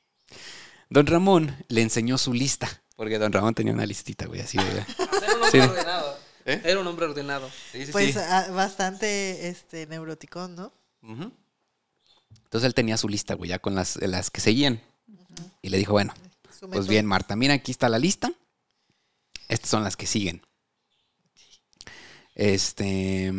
[0.88, 4.64] Don Ramón le enseñó su lista, porque don Ramón tenía una listita, güey, así de...
[5.22, 5.58] Era un hombre Sí.
[5.60, 6.18] ordenado.
[6.46, 6.60] ¿Eh?
[6.64, 7.48] Era un hombre ordenado.
[7.70, 8.20] Sí, sí, Pues sí.
[8.20, 10.72] ah, bastante este neuroticón, ¿no?
[11.02, 14.80] Entonces él tenía su lista, güey, ya con las, las que seguían.
[15.62, 16.14] Y le dijo, bueno,
[16.70, 18.32] pues bien, Marta, mira, aquí está la lista.
[19.48, 20.42] Estas son las que siguen.
[22.34, 23.32] Este...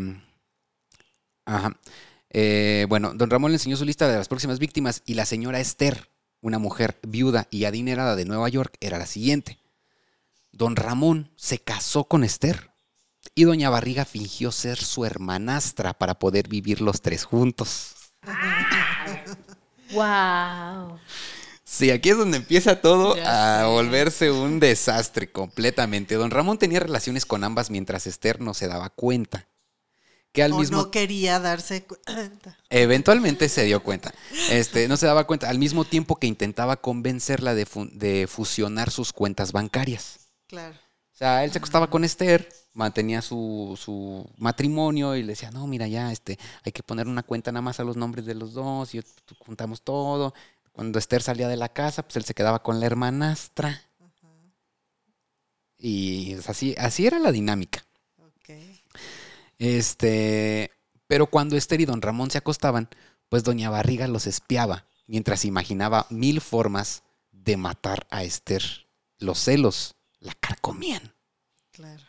[1.45, 1.77] Ajá.
[2.29, 5.59] Eh, bueno, don Ramón le enseñó su lista de las próximas víctimas y la señora
[5.59, 6.09] Esther,
[6.39, 9.57] una mujer viuda y adinerada de Nueva York, era la siguiente.
[10.51, 12.70] Don Ramón se casó con Esther
[13.35, 17.95] y doña Barriga fingió ser su hermanastra para poder vivir los tres juntos.
[19.93, 20.99] Wow.
[21.63, 23.67] Sí, aquí es donde empieza todo Ya a sé.
[23.67, 26.15] volverse un desastre completamente.
[26.15, 29.47] Don Ramón tenía relaciones con ambas mientras Esther no se daba cuenta.
[30.33, 32.57] Que al o mismo no quería darse cuenta.
[32.69, 34.13] Eventualmente se dio cuenta.
[34.49, 35.49] Este, no se daba cuenta.
[35.49, 40.19] Al mismo tiempo que intentaba convencerla de, fu- de fusionar sus cuentas bancarias.
[40.47, 40.77] Claro.
[41.21, 45.67] O sea, él se acostaba con Esther, mantenía su, su matrimonio y le decía, no,
[45.67, 48.55] mira, ya, este, hay que poner una cuenta nada más a los nombres de los
[48.55, 49.03] dos y
[49.37, 50.33] juntamos todo.
[50.71, 53.83] Cuando Esther salía de la casa, pues él se quedaba con la hermanastra.
[55.77, 57.85] Y así, así era la dinámica.
[59.59, 60.71] Este,
[61.05, 62.89] pero cuando Esther y don Ramón se acostaban,
[63.29, 68.63] pues doña Barriga los espiaba, mientras imaginaba mil formas de matar a Esther.
[69.19, 71.13] Los celos la carcomían.
[71.71, 72.03] Claro.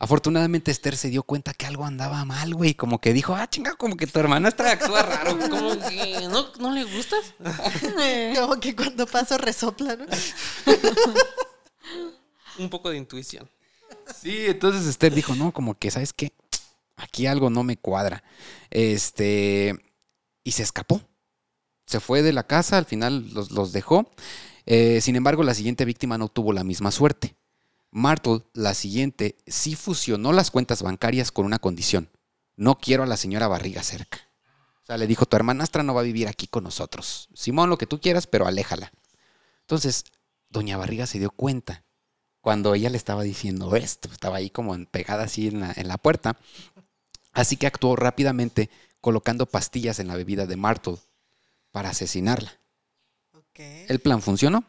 [0.00, 3.74] Afortunadamente Esther se dio cuenta que algo andaba mal, güey, como que dijo, ah, chinga,
[3.74, 5.36] como que tu hermanastra actúa raro.
[5.50, 7.34] Como que no, no le gustas.
[8.36, 10.06] Como que cuando paso resopla, ¿no?
[12.58, 13.50] Un poco de intuición.
[14.20, 16.32] Sí, entonces Esther dijo, no, como que, ¿sabes qué?
[16.96, 18.22] Aquí algo no me cuadra.
[18.70, 19.76] Este,
[20.44, 21.00] y se escapó.
[21.88, 24.10] Se fue de la casa, al final los, los dejó.
[24.66, 27.34] Eh, sin embargo, la siguiente víctima no tuvo la misma suerte.
[27.90, 32.10] Martle, la siguiente, sí fusionó las cuentas bancarias con una condición.
[32.56, 34.18] No quiero a la señora Barriga cerca.
[34.82, 37.30] O sea, le dijo, tu hermanastra no va a vivir aquí con nosotros.
[37.32, 38.92] Simón, lo que tú quieras, pero aléjala.
[39.60, 40.04] Entonces,
[40.50, 41.84] doña Barriga se dio cuenta
[42.42, 44.10] cuando ella le estaba diciendo esto.
[44.12, 46.38] Estaba ahí como pegada así en la, en la puerta.
[47.32, 48.68] Así que actuó rápidamente
[49.00, 50.98] colocando pastillas en la bebida de Martle
[51.78, 52.58] para asesinarla.
[53.54, 54.64] El plan funcionó.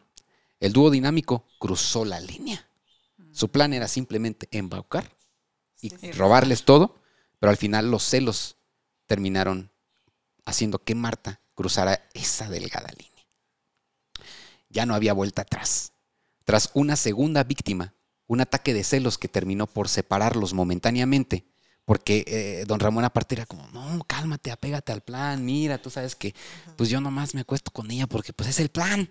[0.60, 2.64] El dúo dinámico cruzó la línea.
[3.32, 5.16] Su plan era simplemente embaucar
[5.80, 6.12] y Sí.
[6.12, 7.00] robarles todo,
[7.40, 8.58] pero al final los celos
[9.06, 9.72] terminaron
[10.44, 13.26] haciendo que Marta cruzara esa delgada línea.
[14.68, 15.94] Ya no había vuelta atrás.
[16.44, 17.92] Tras una segunda víctima,
[18.28, 21.44] un ataque de celos que terminó por separarlos momentáneamente,
[21.90, 26.14] porque eh, don Ramón aparte era como, no, cálmate, apégate al plan, mira, tú sabes
[26.14, 26.36] que
[26.76, 29.10] pues yo nomás me acuesto con ella porque pues es el plan.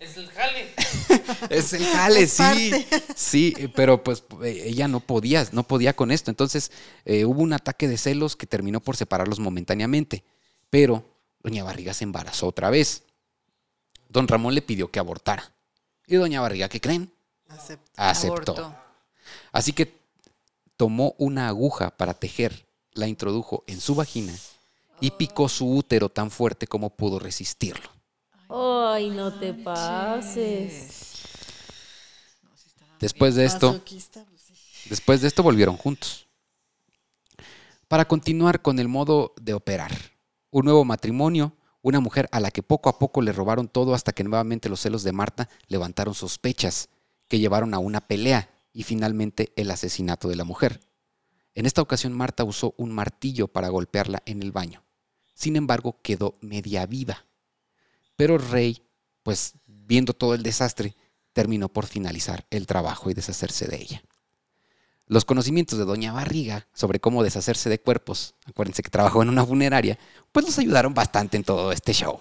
[0.00, 0.74] Es el jale.
[1.48, 2.42] Es el jale, Es sí.
[2.42, 2.86] parte.
[3.14, 6.32] Sí, pero pues eh, ella no podía, no podía con esto.
[6.32, 6.72] Entonces
[7.04, 10.24] eh, hubo un ataque de celos que terminó por separarlos momentáneamente.
[10.70, 11.04] Pero
[11.44, 13.04] doña Barriga se embarazó otra vez.
[14.08, 15.52] Don Ramón le pidió que abortara.
[16.08, 17.12] Y doña Barriga, ¿qué creen?
[17.46, 18.56] Aceptó.
[18.56, 18.76] Aborto.
[19.52, 19.97] Así que
[20.78, 24.32] tomó una aguja para tejer, la introdujo en su vagina
[25.00, 27.90] y picó su útero tan fuerte como pudo resistirlo.
[28.48, 31.24] Ay, no te pases.
[33.00, 33.80] Después de esto.
[34.88, 36.26] Después de esto volvieron juntos.
[37.88, 39.92] Para continuar con el modo de operar.
[40.50, 41.52] Un nuevo matrimonio,
[41.82, 44.80] una mujer a la que poco a poco le robaron todo hasta que nuevamente los
[44.80, 46.88] celos de Marta levantaron sospechas
[47.28, 48.48] que llevaron a una pelea
[48.78, 50.78] y finalmente el asesinato de la mujer.
[51.56, 54.84] En esta ocasión Marta usó un martillo para golpearla en el baño.
[55.34, 57.26] Sin embargo, quedó media viva.
[58.14, 58.86] Pero Rey,
[59.24, 60.94] pues viendo todo el desastre,
[61.32, 64.04] terminó por finalizar el trabajo y deshacerse de ella.
[65.06, 69.44] Los conocimientos de Doña Barriga sobre cómo deshacerse de cuerpos, acuérdense que trabajó en una
[69.44, 69.98] funeraria,
[70.30, 72.20] pues nos ayudaron bastante en todo este show.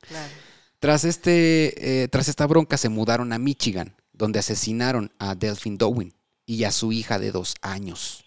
[0.00, 0.32] Claro.
[0.78, 6.14] Tras, este, eh, tras esta bronca se mudaron a Michigan, donde asesinaron a Delphine Dowin
[6.46, 8.24] y a su hija de dos años,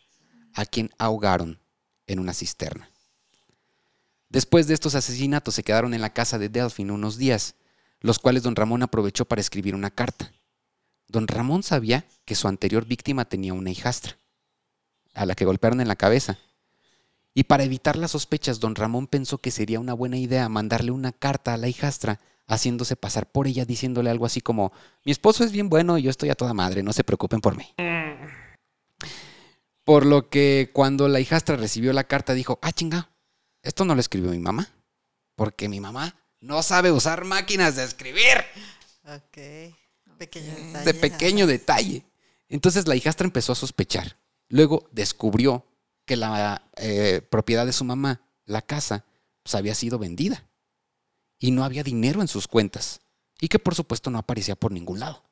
[0.54, 1.60] a quien ahogaron
[2.08, 2.90] en una cisterna.
[4.30, 7.56] Después de estos asesinatos se quedaron en la casa de Delphine unos días,
[8.02, 10.32] los cuales don Ramón aprovechó para escribir una carta.
[11.08, 14.18] Don Ramón sabía que su anterior víctima tenía una hijastra,
[15.14, 16.40] a la que golpearon en la cabeza,
[17.38, 21.12] Y para evitar las sospechas, don Ramón pensó que sería una buena idea mandarle una
[21.12, 24.72] carta a la hijastra haciéndose pasar por ella, diciéndole algo así como,
[25.04, 27.58] mi esposo es bien bueno y yo estoy a toda madre, no se preocupen por
[27.58, 27.74] mí.
[29.84, 33.10] Por lo que cuando la hijastra recibió la carta dijo, ah, chinga,
[33.62, 34.70] esto no lo escribió mi mamá,
[35.36, 38.44] porque mi mamá no sabe usar máquinas de escribir.
[39.04, 39.76] Ok.
[40.18, 40.86] Pequeño detalle.
[40.86, 42.06] De pequeño detalle.
[42.48, 44.18] Entonces la hijastra empezó a sospechar.
[44.50, 45.66] Luego descubrió
[46.06, 49.06] que la eh, propiedad de su mamá, la casa,
[49.44, 50.48] pues había sido vendida.
[51.40, 53.02] Y no había dinero en sus cuentas.
[53.40, 55.24] Y que por supuesto no aparecía por ningún lado.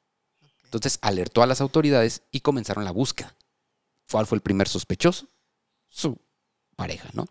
[0.65, 3.35] Entonces alertó a las autoridades y comenzaron la búsqueda.
[4.11, 5.27] ¿Cuál fue el primer sospechoso?
[5.87, 6.19] Su
[6.75, 7.27] pareja, ¿no?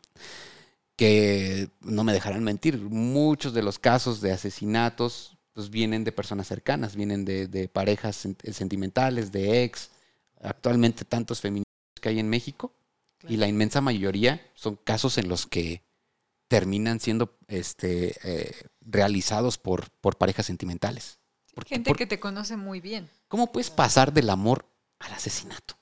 [0.97, 6.47] Que no me dejarán mentir, muchos de los casos de asesinatos pues vienen de personas
[6.47, 9.91] cercanas, vienen de, de parejas sen- sentimentales, de ex.
[10.41, 12.73] Actualmente tantos feminicidios que hay en México
[13.29, 15.83] y la inmensa mayoría son casos en los que
[16.57, 21.19] terminan siendo este, eh, realizados por, por parejas sentimentales.
[21.55, 23.09] Porque- Gente por- que te conoce muy bien.
[23.29, 24.67] ¿Cómo puedes pasar del amor
[24.99, 25.79] al asesinato?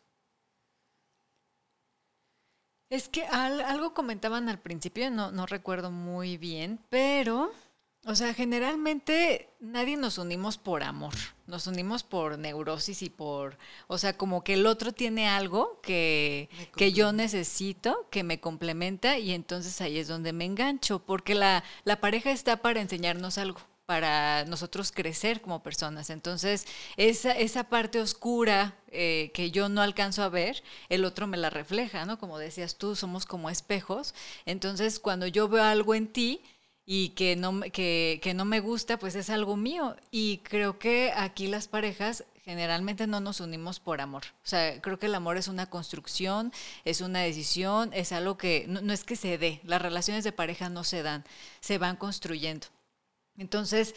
[2.89, 7.53] Es que al- algo comentaban al principio, no, no recuerdo muy bien, pero,
[8.07, 11.13] o sea, generalmente nadie nos unimos por amor,
[11.47, 16.49] nos unimos por neurosis y por, o sea, como que el otro tiene algo que,
[16.77, 21.63] que yo necesito, que me complementa y entonces ahí es donde me engancho, porque la,
[21.85, 26.11] la pareja está para enseñarnos algo para nosotros crecer como personas.
[26.11, 26.65] Entonces,
[26.97, 31.51] esa, esa parte oscura eh, que yo no alcanzo a ver, el otro me la
[31.51, 32.17] refleja, ¿no?
[32.17, 34.15] Como decías tú, somos como espejos.
[34.47, 36.41] Entonces, cuando yo veo algo en ti
[36.93, 39.95] y que no, que, que no me gusta, pues es algo mío.
[40.11, 44.25] Y creo que aquí las parejas generalmente no nos unimos por amor.
[44.45, 46.53] O sea, creo que el amor es una construcción,
[46.85, 49.61] es una decisión, es algo que no, no es que se dé.
[49.63, 51.25] Las relaciones de pareja no se dan,
[51.61, 52.67] se van construyendo.
[53.39, 53.95] Entonces,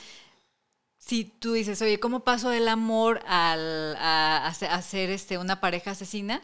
[0.99, 5.91] si tú dices, oye, ¿cómo paso del amor al, a, a ser este, una pareja
[5.91, 6.43] asesina?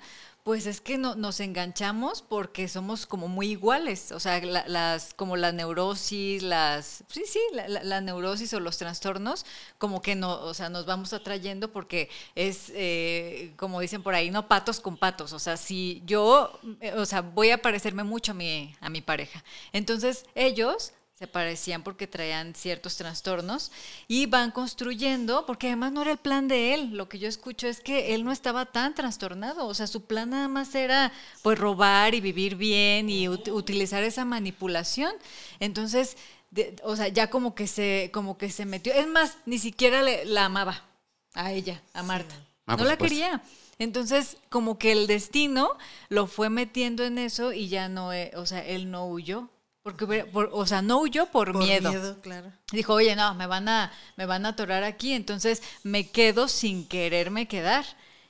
[0.50, 5.14] Pues es que no, nos enganchamos porque somos como muy iguales, o sea, la- las,
[5.14, 9.46] como la neurosis, las, sí, sí, la, neurosis o los trastornos,
[9.78, 14.32] como que no, o sea, nos vamos atrayendo porque es, eh, como dicen por ahí,
[14.32, 18.32] no patos con patos, o sea, si yo, eh, o sea, voy a parecerme mucho
[18.32, 19.44] a mi, a mi pareja.
[19.72, 23.74] Entonces, ellos se parecían porque traían ciertos trastornos
[24.08, 27.68] y van construyendo, porque además no era el plan de él, lo que yo escucho
[27.68, 31.12] es que él no estaba tan trastornado, o sea, su plan nada más era
[31.44, 35.12] pues robar y vivir bien y ut- utilizar esa manipulación.
[35.60, 36.16] Entonces,
[36.52, 40.02] de- o sea, ya como que se como que se metió, es más, ni siquiera
[40.02, 40.86] le- la amaba
[41.34, 42.34] a ella, a Marta.
[42.66, 43.04] Ah, no la supuesto.
[43.04, 43.44] quería.
[43.78, 45.70] Entonces, como que el destino
[46.08, 49.50] lo fue metiendo en eso y ya no, eh, o sea, él no huyó.
[49.98, 51.90] Porque, por- o sea, no huyó por, Por miedo.
[51.90, 52.52] miedo, claro.
[52.72, 56.88] Dijo, oye, no, me van a, me van a atorar aquí, entonces me quedo sin
[56.88, 57.86] quererme quedar.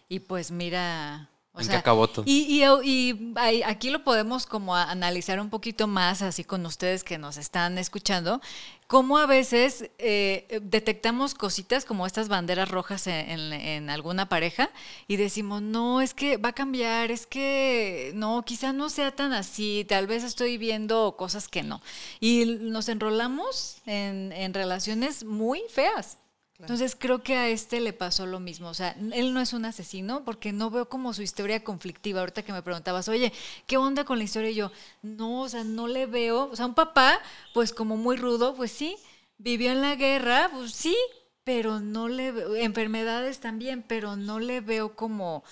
[0.08, 2.24] Y pues mira, o ¿En qué sea, acabó todo?
[2.28, 7.04] y, y- y ahí- aquí lo podemos como analizar un poquito más, así con ustedes
[7.04, 8.40] que nos están escuchando,
[8.88, 14.70] cómo a veces eh, detectamos cositas como estas banderas rojas en, en- en alguna pareja
[15.08, 19.34] y decimos, no, es que va a cambiar, es que no, quizá no sea tan
[19.34, 21.82] así, tal vez estoy viendo cosas que no.
[22.20, 26.18] Y nos enrolamos en, en relaciones muy feas.
[26.60, 28.68] Entonces creo que a este le pasó lo mismo.
[28.68, 32.20] O sea, él no es un asesino porque no veo como su historia conflictiva.
[32.20, 33.32] Ahorita que me preguntabas, oye,
[33.66, 34.50] ¿qué onda con la historia?
[34.50, 36.50] Y yo, no, o sea, no le veo.
[36.52, 37.20] O sea, un papá,
[37.54, 38.98] pues como muy rudo, pues sí,
[39.38, 40.98] vivió en la guerra, pues sí,
[41.46, 42.56] pero no le veo.
[42.56, 45.44] Enfermedades también, pero no le veo como.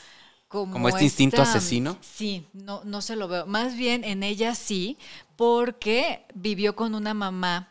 [0.49, 1.97] Como, ¿Como este instinto esta- asesino?
[1.99, 3.45] Sí, no, no se lo veo.
[3.45, 4.97] Más bien en ella sí,
[5.35, 7.69] porque vivió con una mamá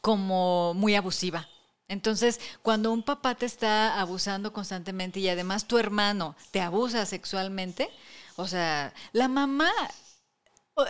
[0.00, 1.48] como muy abusiva.
[1.92, 7.88] Entonces, cuando un papá te está abusando constantemente y además tu hermano te abusa sexualmente,
[8.36, 9.70] o sea, la mamá,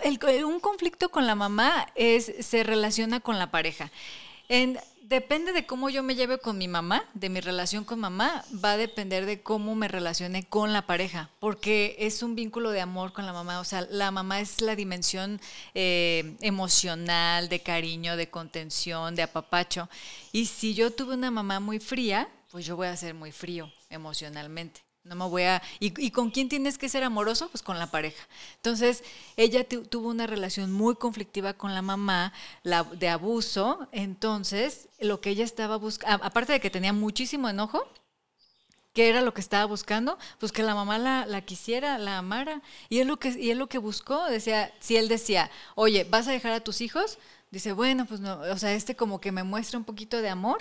[0.03, 3.91] el- un conflicto con la mamá es, se relaciona con la pareja.
[4.53, 8.45] En- depende de cómo yo me lleve con mi mamá, de mi relación con mamá,
[8.63, 12.79] va a depender de cómo me relacione con la pareja, porque es un vínculo de
[12.79, 13.59] amor con la mamá.
[13.59, 15.41] O sea, la mamá es la dimensión
[15.73, 19.89] eh, emocional, de cariño, de contención, de apapacho.
[20.31, 23.71] Y si yo tuve una mamá muy fría, pues yo voy a ser muy frío
[23.89, 24.82] emocionalmente.
[25.03, 25.61] No me voy a...
[25.79, 27.49] ¿Y, y con quién tienes que ser amoroso?
[27.49, 28.25] Pues con la pareja.
[28.55, 29.03] Entonces,
[29.35, 32.31] ella tu- tuvo una relación muy conflictiva con la mamá,
[32.63, 33.87] la, de abuso.
[33.91, 37.85] Entonces, lo que ella estaba buscando, aparte de que tenía muchísimo enojo,
[38.93, 40.19] ¿Qué era lo que estaba buscando?
[40.39, 42.61] Pues que la mamá la, la quisiera, la amara.
[42.89, 44.25] Y es lo que, y es lo que buscó.
[44.25, 47.17] Decía, si él decía, oye, ¿vas a dejar a tus hijos?
[47.49, 50.59] Dice, bueno, pues no, o sea, este como que me muestra un poquito de amor,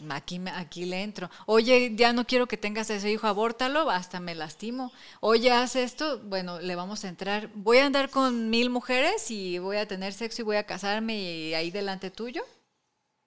[0.00, 1.30] pues aquí, aquí le entro.
[1.46, 4.92] Oye, ya no quiero que tengas ese hijo, abórtalo, hasta me lastimo.
[5.20, 7.50] Oye, haz esto, bueno, le vamos a entrar.
[7.54, 11.18] Voy a andar con mil mujeres y voy a tener sexo y voy a casarme
[11.18, 12.44] y ahí delante tuyo.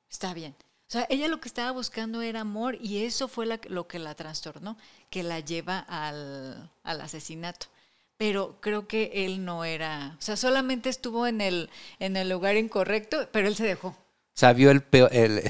[0.09, 0.55] Está bien.
[0.87, 4.15] O sea, ella lo que estaba buscando era amor y eso fue lo que la
[4.15, 4.77] trastornó,
[5.09, 7.67] que la lleva al, asesinato.
[8.15, 11.69] Pero creo que él no era, o sea, solamente estuvo en el,
[12.29, 13.97] lugar incorrecto, pero él se dejó.
[14.41, 15.09] O el peor.
[15.13, 15.43] el-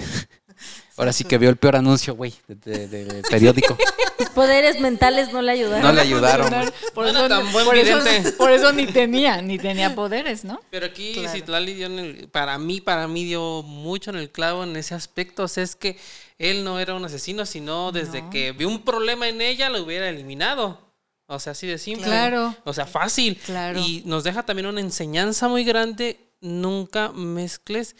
[0.98, 3.78] ahora sí que vio el peor anuncio, güey, de- de- del periódico.
[4.18, 5.82] Sus poderes mentales no le ayudaron.
[5.82, 6.50] No le ayudaron.
[6.94, 8.32] Por No eso, tan buen por eso- vidente.
[8.34, 10.60] por eso ni tenía, ni tenía poderes, ¿no?
[10.72, 11.30] Pero aquí Claro.
[11.32, 14.96] Citlali dio en el- para mí, para mí dio mucho en el clavo en ese
[14.96, 15.44] aspecto.
[15.44, 15.98] O sea, es que
[16.40, 18.30] él no era un asesino, sino desde No.
[18.30, 20.86] que vio un problema en ella lo hubiera eliminado.
[21.30, 22.06] O sea, así de simple.
[22.06, 22.56] Claro.
[22.64, 23.38] O sea, fácil.
[23.46, 23.80] Claro.
[23.80, 26.20] Y nos deja también una enseñanza muy grande.
[26.40, 27.96] Nunca mezcles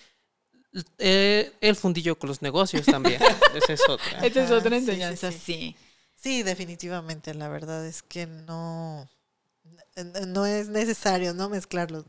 [0.98, 3.22] eh, el fundillo con los negocios también.
[3.56, 4.26] Esa es otra.
[4.26, 5.40] Esta es otra enseñanza, sí.
[5.40, 5.76] sí.
[6.16, 7.34] Sí, definitivamente.
[7.34, 9.08] La verdad es que no,
[10.28, 12.06] no es necesario no mezclarlos.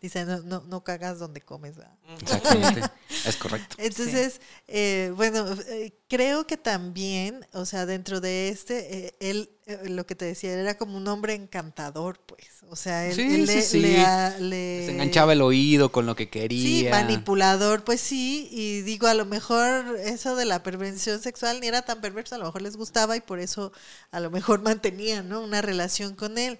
[0.00, 1.76] Dice, no, no, no cagas donde comes.
[1.76, 1.94] ¿verdad?
[2.20, 2.82] Exactamente.
[3.24, 3.74] Es correcto.
[3.78, 9.88] Entonces, eh, bueno, eh, creo que también, o sea, dentro de este, eh, él, eh,
[9.88, 12.46] lo que te decía, era como un hombre encantador, pues.
[12.68, 13.80] O sea, él, Sí, él sí, le, sí.
[13.80, 16.90] le a- le- Se enganchaba el oído con lo que Sí, quería.
[16.90, 21.82] manipulador, pues sí, y digo, a lo mejor eso de la perversión sexual ni era
[21.82, 23.72] tan perverso, a lo mejor les gustaba y por eso
[24.10, 25.40] a lo mejor mantenían, ¿no?
[25.42, 26.58] Una relación con él.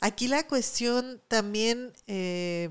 [0.00, 2.70] Aquí la cuestión también, eh,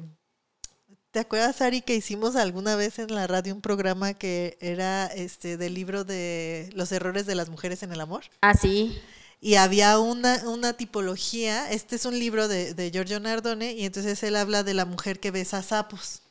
[1.12, 5.58] ¿te acuerdas, Ari, que hicimos alguna vez en la radio un programa que era este
[5.58, 8.24] del libro de los errores de las mujeres en el amor?
[8.42, 9.00] Ah, sí.
[9.42, 14.22] Y había una, una tipología, este es un libro de, de Giorgio Nardone, y entonces
[14.24, 16.22] él habla de la mujer que besa sapos.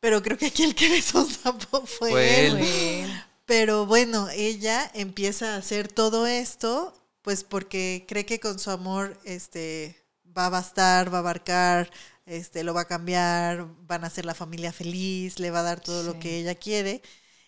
[0.00, 2.56] Pero creo que aquí el que besó un sapo fue, Fue él.
[2.58, 3.22] él.
[3.46, 9.18] Pero bueno, ella empieza a hacer todo esto, pues porque cree que con su amor
[9.24, 9.96] este,
[10.36, 11.90] va a bastar, va a abarcar,
[12.26, 15.80] este, lo va a cambiar, van a hacer la familia feliz, le va a dar
[15.80, 17.02] todo lo que ella quiere.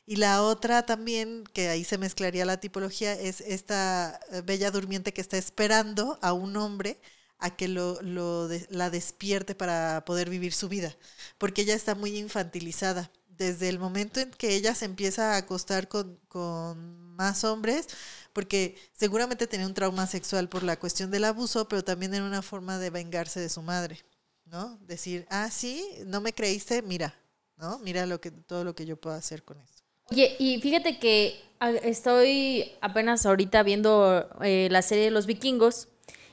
[0.07, 5.13] Y la otra también, que ahí se mezclaría la tipología, es esta eh, bella durmiente
[5.13, 7.01] que está esperando a un hombre
[7.39, 10.97] a que lo, lo de- la despierte para poder vivir su vida,
[11.39, 13.11] porque ella está muy infantilizada.
[13.29, 17.89] Desde el momento en que ella se empieza a acostar con, con más hombres,
[18.33, 22.43] porque seguramente tenía un trauma sexual por la cuestión del abuso, pero también era una
[22.43, 23.99] forma de vengarse de su madre,
[24.47, 24.79] ¿no?
[24.87, 27.15] Decir, ah, sí, no me creíste, mira,
[27.57, 27.79] ¿no?
[27.79, 29.83] Mira lo que, todo lo que yo puedo hacer con esto.
[30.11, 31.41] Oye, y fíjate que
[31.83, 35.89] estoy apenas ahorita viendo eh, la serie de los vikingos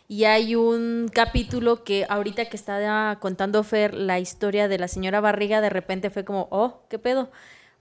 [0.08, 5.22] y hay un capítulo que ahorita que está contando Fer la historia de la señora
[5.22, 7.30] Barriga, de repente fue como, oh, ¿qué pedo?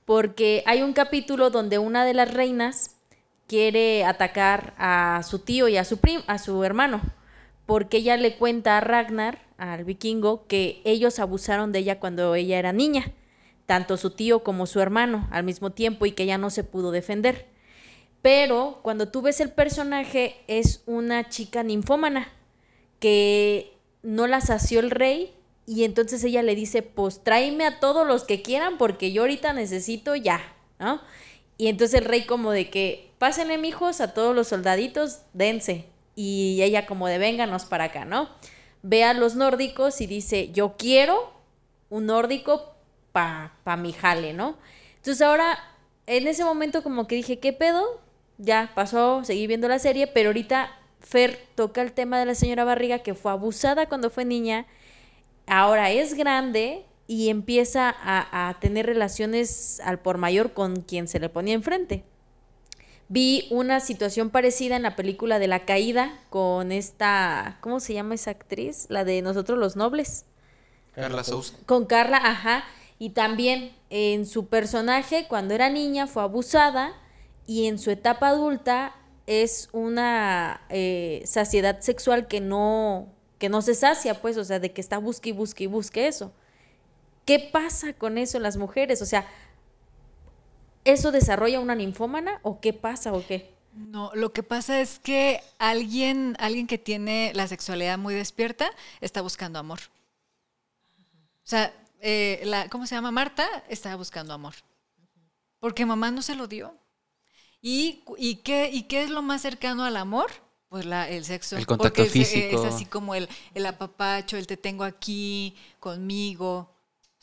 [0.04, 2.97] Porque hay un capítulo donde una de las reinas
[3.48, 7.00] quiere atacar a su tío y a su prim, a su hermano,
[7.66, 12.60] porque ella le cuenta a Ragnar, al vikingo, que ellos abusaron de ella cuando ella
[12.60, 13.12] era niña
[13.68, 16.90] tanto su tío como su hermano al mismo tiempo y que ella no se pudo
[16.90, 17.44] defender.
[18.22, 22.32] Pero cuando tú ves el personaje es una chica ninfómana
[22.98, 25.34] que no la sació el rey
[25.66, 29.52] y entonces ella le dice, pues tráeme a todos los que quieran porque yo ahorita
[29.52, 30.40] necesito ya,
[30.78, 31.02] ¿no?
[31.58, 35.86] Y entonces el rey como de que, pásenle mijos a todos los soldaditos, dense.
[36.14, 38.28] Y ella como de, vénganos para acá, ¿no?
[38.82, 41.32] Ve a los nórdicos y dice, yo quiero
[41.90, 42.74] un nórdico
[43.12, 44.56] pa, pa mi jale, ¿no?
[44.96, 45.58] Entonces ahora,
[46.06, 48.00] en ese momento como que dije, ¿qué pedo?
[48.38, 52.64] Ya pasó, seguí viendo la serie, pero ahorita Fer toca el tema de la señora
[52.64, 54.66] Barriga que fue abusada cuando fue niña,
[55.46, 61.20] ahora es grande y empieza a, a tener relaciones al por mayor con quien se
[61.20, 62.04] le ponía enfrente.
[63.08, 68.14] Vi una situación parecida en la película de La Caída con esta, ¿cómo se llama
[68.14, 68.86] esa actriz?
[68.90, 70.26] La de Nosotros los Nobles
[70.94, 71.54] Carla Sousa.
[71.64, 72.64] con Carla, ajá,
[72.98, 76.92] y también en su personaje cuando era niña fue abusada
[77.46, 78.94] y en su etapa adulta
[79.26, 84.72] es una eh, saciedad sexual que no que no se sacia, pues, o sea, de
[84.72, 86.32] que está busque y busque y busque eso.
[87.24, 89.00] ¿Qué pasa con eso en las mujeres?
[89.00, 89.26] O sea,
[90.92, 93.52] ¿eso desarrolla una ninfómana o qué pasa o qué?
[93.74, 98.70] No, lo que pasa es que alguien, alguien que tiene la sexualidad muy despierta
[99.00, 99.78] está buscando amor.
[100.98, 103.10] O sea, eh, la, ¿cómo se llama?
[103.10, 104.54] Marta estaba buscando amor.
[105.60, 106.74] Porque mamá no se lo dio.
[107.60, 108.02] ¿Y,
[108.44, 110.30] qué, ¿Y qué es lo más cercano al amor?
[110.68, 111.56] Pues la, el sexo.
[111.56, 112.64] El contacto Porque es- físico.
[112.66, 116.70] Es, así como el, el apapacho, el te tengo aquí, conmigo.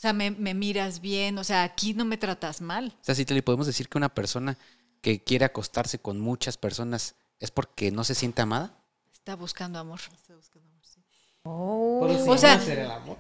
[0.06, 1.40] O sea, me, me miras bien.
[1.40, 2.94] O sea, aquí no me tratas mal.
[3.02, 4.56] O sea, sí te le podemos decir que una persona
[5.02, 8.78] que quiere acostarse con muchas personas es porque no se siente amada.
[9.12, 10.00] Está buscando amor.
[11.42, 13.18] Por eso O se sea- llama ser el amor.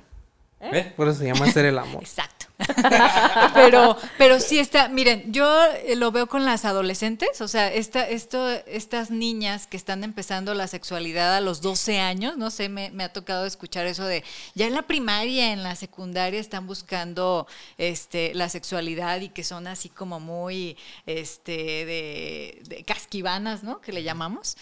[0.74, 0.94] ¿Eh?
[0.96, 2.02] Por eso se llama ser el amor.
[2.04, 2.46] Exacto.
[3.54, 8.08] pero, pero sí está, miren, yo eh, lo veo con las adolescentes, o sea, esta,
[8.08, 12.92] esto, estas niñas que están empezando la sexualidad a los 12 años, no sé, me,
[12.92, 17.46] me ha tocado escuchar eso de, ya en la primaria, en la secundaria están buscando
[17.78, 21.52] este, la sexualidad y que son así como muy, este,
[21.86, 23.82] de, de casquivanas, ¿no?
[23.82, 24.56] Que le llamamos.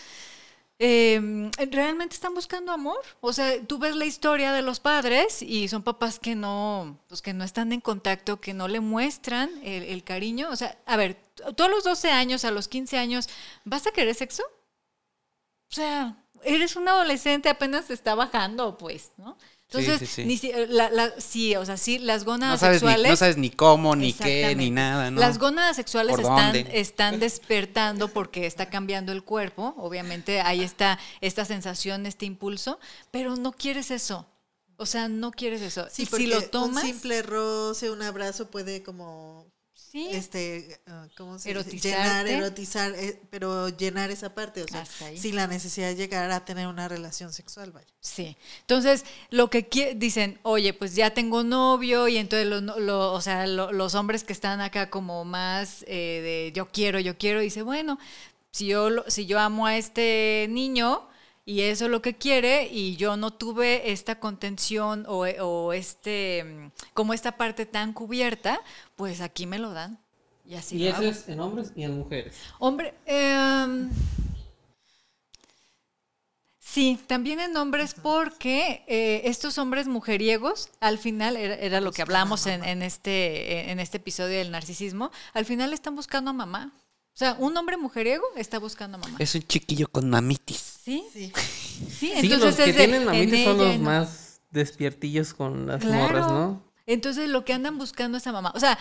[0.79, 2.99] Eh, realmente están buscando amor.
[3.21, 7.21] O sea, tú ves la historia de los padres y son papás que no, pues
[7.21, 10.49] que no están en contacto, que no le muestran el, el cariño.
[10.49, 13.29] O sea, a ver, a los 12 años, a los 15 años,
[13.63, 14.43] ¿vas a querer sexo?
[15.71, 19.37] O sea, eres un adolescente, apenas está bajando, pues, ¿no?
[19.73, 20.25] Sí, Entonces, sí, sí.
[20.25, 23.09] Ni si- la- la- sí, o sea, sí, las No gónadas ni, sexuales.
[23.11, 25.19] no sabes ni cómo, ni qué, ni nada, ¿no?
[25.19, 29.73] Las gónadas sexuales ¿Por están, están despertando porque está cambiando el cuerpo.
[29.77, 32.79] Obviamente ahí está esta sensación, este impulso,
[33.11, 34.27] pero no quieres eso.
[34.77, 35.87] O sea, no quieres eso.
[35.91, 39.45] Sí, y porque si lo tomas, un simple roce, un abrazo puede como
[39.93, 41.69] sí, este ah, ¿cómo se dice?
[41.89, 44.81] Llenar, erotizar, eh, pero llenar esa parte, o sea,
[45.21, 47.87] sin la necesidad de llegar a tener una relación sexual, vaya.
[48.01, 48.35] sí.
[48.61, 53.71] Entonces, lo que dicen, oye, pues ya tengo novio y entonces, lo, o sea, lo-
[53.71, 57.99] los hombres que están acá como más eh, de yo quiero, yo quiero, dice, bueno,
[58.51, 61.07] si yo, si yo amo a este niño
[61.45, 66.43] y eso es lo que quiere y yo no tuve esta contención o, o este,
[66.43, 68.61] mm, como esta parte tan cubierta,
[68.95, 69.99] pues aquí me lo dan.
[70.45, 71.09] Y así y lo eso hago.
[71.09, 72.35] es en hombres y en mujeres.
[72.59, 73.89] Hombre, em,
[76.59, 82.01] sí, también en hombres porque eh, estos hombres mujeriegos, al final, era, era lo que
[82.01, 86.73] hablamos en, en este, en este episodio del narcisismo, al final están buscando a mamá.
[87.13, 89.15] O sea, un hombre mujeriego está buscando a mamá.
[89.19, 90.79] Es un chiquillo con mamitis.
[90.83, 91.03] ¿Sí?
[91.13, 91.31] Sí.
[91.99, 95.33] Sí, Sí, los que es de, tienen en mamitis son ella los no- más despiertillos
[95.33, 95.97] con las Claro.
[96.01, 96.63] morras, ¿no?
[96.87, 98.51] Entonces lo que andan buscando es a mamá.
[98.55, 98.77] O sea,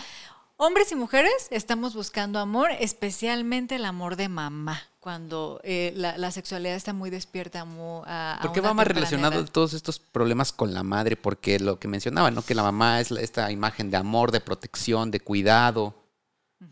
[0.57, 6.31] hombres y mujeres estamos buscando amor, especialmente el amor de mamá, cuando eh, la, la
[6.31, 7.65] sexualidad está muy despierta.
[7.65, 9.49] Muy, a, ¿Por qué va más relacionado edad.
[9.51, 11.15] todos estos problemas con la madre?
[11.17, 12.41] Porque lo que mencionaba, ¿no?
[12.41, 15.93] Que la mamá es la- esta imagen de amor, de protección, de cuidado.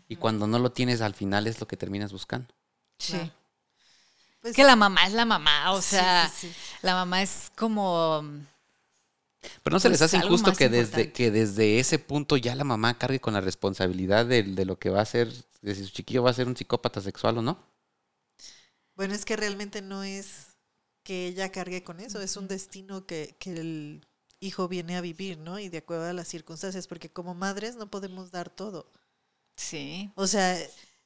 [0.07, 2.53] Y cuando no lo tienes al final es lo que terminas buscando.
[2.99, 3.13] Sí.
[3.13, 3.31] Claro.
[4.41, 6.55] Pues, que la mamá es la mamá, o sí, sea, sí, sí.
[6.81, 8.23] la mamá es como...
[9.63, 12.63] Pero no se les Pues hace injusto que desde, que desde ese punto ya la
[12.63, 15.31] mamá cargue con la responsabilidad de, de lo que va a ser,
[15.61, 17.59] de si su chiquillo va a ser un psicópata sexual o no.
[18.95, 20.57] Bueno, es que realmente no es
[21.03, 24.07] que ella cargue con eso, es un destino que, que el
[24.39, 25.59] hijo viene a vivir, ¿no?
[25.59, 28.91] Y de acuerdo a las circunstancias, porque como madres no podemos dar todo.
[29.55, 30.11] Sí.
[30.15, 30.57] O sea,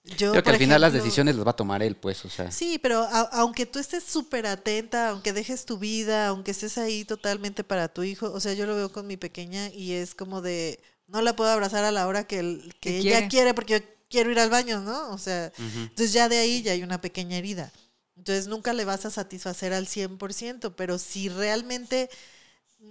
[0.04, 0.32] yo...
[0.32, 2.52] Creo que por al final las decisiones las va a tomar él, pues, o sea.
[2.52, 7.06] Sí, pero a- aunque tú estés súper atenta, aunque dejes tu vida, aunque estés ahí
[7.06, 10.42] totalmente para tu hijo, o sea, yo lo veo con mi pequeña y es como
[10.42, 13.28] de, no la puedo abrazar a la hora que, el- que Que ella quiere.
[13.30, 15.10] quiere porque yo quiero ir al baño, ¿no?
[15.10, 17.72] O sea, entonces ya de ahí ya hay una pequeña herida.
[18.16, 22.10] Entonces nunca le vas a satisfacer al 100%, pero si realmente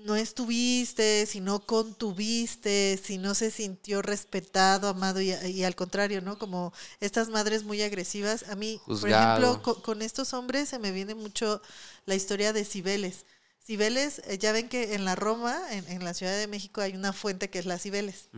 [0.05, 6.21] no estuviste, si no contuviste, si no se sintió respetado, amado y, y al contrario,
[6.23, 6.39] ¿no?
[6.39, 8.45] Como estas madres muy agresivas.
[8.51, 11.61] A mí, por ejemplo, co- con, estos hombres se me viene mucho
[12.07, 13.27] la historia de Cibeles.
[13.65, 16.95] Cibeles, eh, ya ven que en la Roma, en, en la Ciudad de México, hay
[16.95, 18.29] una fuente que es la Cibeles.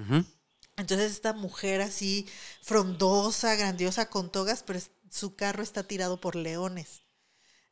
[0.76, 2.26] Entonces esta mujer así
[2.62, 4.80] frondosa, grandiosa, con togas, pero
[5.10, 7.02] su carro está tirado por leones.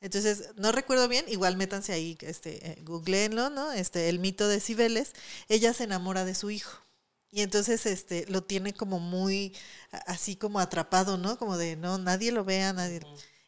[0.05, 3.73] Entonces, no recuerdo bien, igual métanse ahí, este, eh, googleenlo, ¿no?
[3.73, 5.13] Este, el mito de Cibeles,
[5.49, 6.85] ella se enamora de su hijo.
[7.31, 9.57] Y entonces este lo tiene como muy
[9.93, 11.39] a- así como atrapado, ¿no?
[11.39, 13.01] Como de no, nadie lo vea, nadie.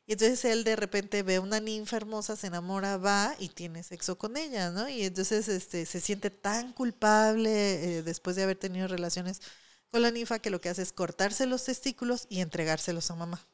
[0.06, 4.18] Y entonces él de repente ve una ninfa hermosa, se enamora, va y tiene sexo
[4.18, 4.88] con ella, ¿no?
[4.88, 9.40] Y entonces este se siente tan culpable eh, después de haber tenido relaciones
[9.90, 13.46] con la ninfa que lo que hace es cortarse los testículos y entregárselos a mamá.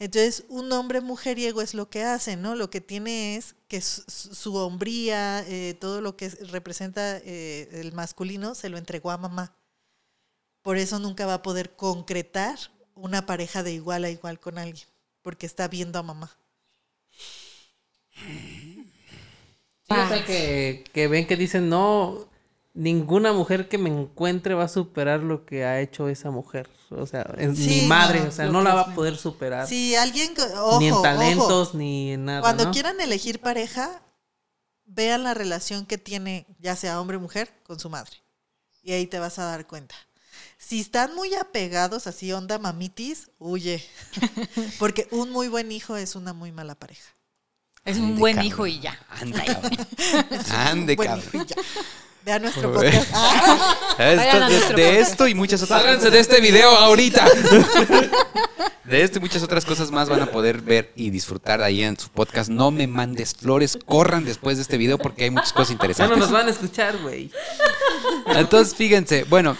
[0.00, 2.56] Entonces, un hombre mujeriego es lo que hace, ¿no?
[2.56, 7.92] Lo que tiene es que su, hombría, eh, todo lo que es- representa eh, el
[7.92, 9.54] masculino, se lo entregó a mamá.
[10.62, 12.58] Por eso nunca va a poder concretar
[12.94, 14.88] una pareja de igual a igual con alguien,
[15.22, 16.30] porque está viendo a mamá.
[19.82, 22.28] Sí, o sea, que, que ven que dicen, no,
[22.74, 26.68] ninguna mujer que me encuentre va a superar lo que ha hecho esa mujer.
[26.90, 29.66] O sea, es Sí, mi madre, no, o sea, no la va a poder superar.
[29.68, 31.02] Si alguien, ojo, ni en ojo.
[31.02, 32.40] talentos, ni en nada.
[32.40, 32.70] Cuando ¿no?
[32.72, 34.02] quieran elegir pareja,
[34.84, 38.12] vean la relación que tiene, ya sea hombre o mujer, con su madre.
[38.82, 39.94] Y ahí te vas a dar cuenta.
[40.58, 43.84] Si están muy apegados, así onda mamitis, huye.
[44.78, 47.08] Porque un muy buen hijo es una muy mala pareja.
[47.84, 48.46] Es un Ande, buen cabrón.
[48.46, 48.98] hijo y ya.
[49.08, 49.42] Ande,
[50.50, 51.46] Ande, cabrón.
[52.24, 53.10] Vean nuestro podcast.
[54.02, 57.26] Ah, Vayan a Esto- nuestro de, esto y muchas otras Sálganse de este video ahorita.
[58.84, 61.96] De esto y muchas otras cosas más van a poder ver y disfrutar ahí en
[61.96, 62.50] su podcast.
[62.50, 65.76] No me mandes flores, corran después de este video porque hay muchas cosas ya no
[65.76, 66.18] interesantes.
[66.18, 67.30] nos van a escuchar, güey.
[68.34, 69.56] Entonces, fíjense, bueno,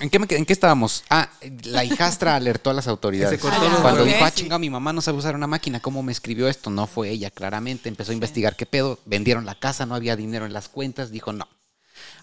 [0.00, 1.02] ¿en qué, me ¿en qué estábamos?
[1.08, 1.30] Ah,
[1.62, 3.40] la hijastra alertó a las autoridades.
[3.40, 6.12] Se cortó Cuando dijo, ah, chinga, mi mamá no sabe usar una máquina, ¿cómo me
[6.12, 6.68] escribió esto?
[6.68, 7.88] No fue ella, claramente.
[7.88, 8.98] Empezó a investigar qué pedo.
[9.06, 11.10] Vendieron la casa, no había dinero en las cuentas.
[11.10, 11.48] Dijo, no.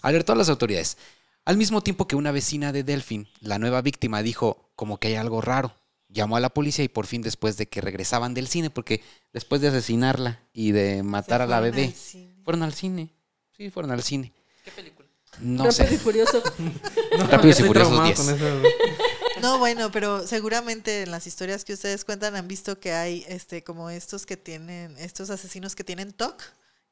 [0.00, 0.96] Alertó a las autoridades.
[1.44, 5.14] Al mismo tiempo que una vecina de Delfín, la nueva víctima, dijo como que hay
[5.16, 5.74] algo raro.
[6.08, 9.02] Llamó a la policía y por fin después de que regresaban del cine, porque
[9.32, 13.10] después de asesinarla y de matar a la bebé, al fueron al cine.
[13.56, 14.32] Sí, fueron al cine.
[14.64, 15.08] ¿Qué película?
[15.40, 15.98] No Rápido y sé.
[15.98, 16.42] furioso.
[17.30, 18.38] Rápidos y Furiosos 10.
[19.40, 23.64] No, bueno, pero seguramente en las historias que ustedes cuentan han visto que hay este
[23.64, 26.40] como estos que tienen, estos asesinos que tienen TOC,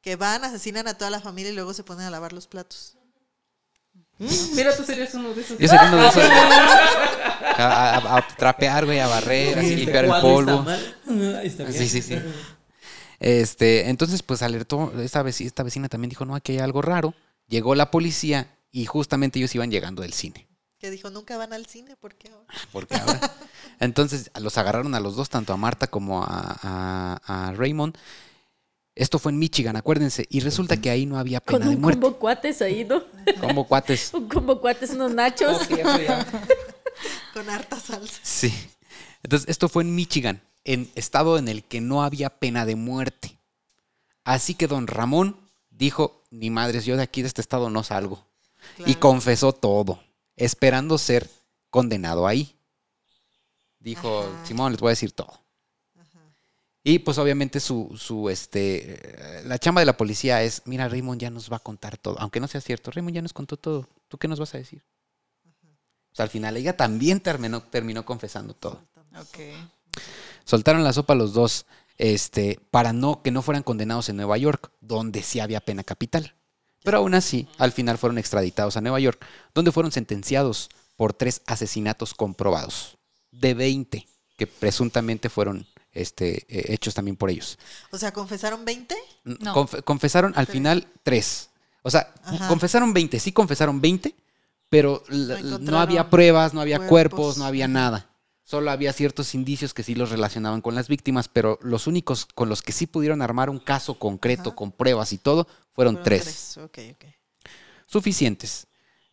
[0.01, 2.97] que van, asesinan a toda la familia y luego se ponen a lavar los platos.
[4.55, 5.59] Mira, tú serías uno de esos.
[5.59, 6.23] Yo sería uno de esos.
[6.23, 10.51] A, a- a trapear, güey, a barrer, a Sí, limpiar el este polvo.
[10.51, 11.37] está mal.
[11.39, 11.77] Ahí está bien.
[11.79, 12.19] Sí, sí, sí.
[13.19, 17.15] Este, entonces, pues alertó, esta, veci- esta vecina también dijo, no, aquí hay algo raro.
[17.49, 20.47] Llegó la policía y justamente ellos iban llegando del cine.
[20.79, 22.47] Que dijo, nunca van al cine, ¿por qué ahora?
[22.73, 23.21] Porque ahora.
[23.81, 27.97] Entonces, los agarraron a los dos, tanto a Marta como a, a- a Raymond.
[29.01, 30.27] Esto fue en Michigan, acuérdense.
[30.29, 32.03] Y resulta que ahí no había Con pena de un muerte.
[32.03, 33.03] combo cuates ahí, ¿no?
[33.41, 34.13] Como cuates.
[34.13, 35.63] Un combo cuates, unos nachos.
[35.71, 36.25] Oh.
[37.33, 38.21] Con harta salsa.
[38.23, 38.53] Sí.
[39.23, 43.39] Entonces, esto fue en Michigan, en estado en el que no había pena de muerte.
[44.23, 48.27] Así que don Ramón dijo, ni madres, yo de aquí de este estado no salgo.
[48.85, 50.05] Y confesó todo,
[50.37, 51.27] esperando ser
[51.71, 52.55] condenado ahí.
[53.79, 54.47] Dijo, Ajá.
[54.47, 55.40] Simón, les voy a decir todo.
[56.83, 61.21] Y pues obviamente su, su, este, eh, la chamba de la policía es, mira, Raymond
[61.21, 63.87] ya nos va a contar todo, aunque no sea cierto, Raymond ya nos contó todo,
[64.09, 64.83] ¿tú qué nos vas a decir?
[66.13, 68.83] O sea, al final ella también terminó, terminó confesando todo.
[69.17, 69.39] Ok.
[70.45, 71.67] Soltaron la sopa los dos,
[71.99, 76.35] este, para no, que no fueran condenados en Nueva York, donde sí había pena capital.
[76.83, 79.25] Pero aún así, al final fueron extraditados a Nueva York,
[79.55, 82.99] donde fueron sentenciados por tres asesinatos comprobados,
[83.31, 84.07] de 20,
[84.37, 87.59] que presuntamente fueron este, eh, hechos también por ellos.
[87.91, 88.95] O sea, ¿confesaron 20?
[89.25, 89.55] No.
[89.55, 91.51] Conf- confesaron al final tres.
[91.83, 92.49] O sea, Ajá.
[92.49, 94.15] confesaron 20, sí confesaron 20,
[94.69, 96.89] pero No había pruebas, no había cuerpos.
[97.19, 98.07] cuerpos, no había nada.
[98.45, 102.49] Solo había ciertos indicios que sí los relacionaban con las víctimas, pero los únicos con
[102.49, 104.57] los que sí pudieron armar un caso concreto, Ajá.
[104.57, 106.59] con pruebas y todo, fueron, Fueron tres.
[106.59, 107.05] Ok, ok.
[107.87, 108.67] Suficientes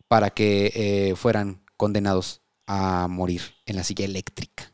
[0.08, 4.67] para que eh, fueran condenados a morir en la silla eléctrica.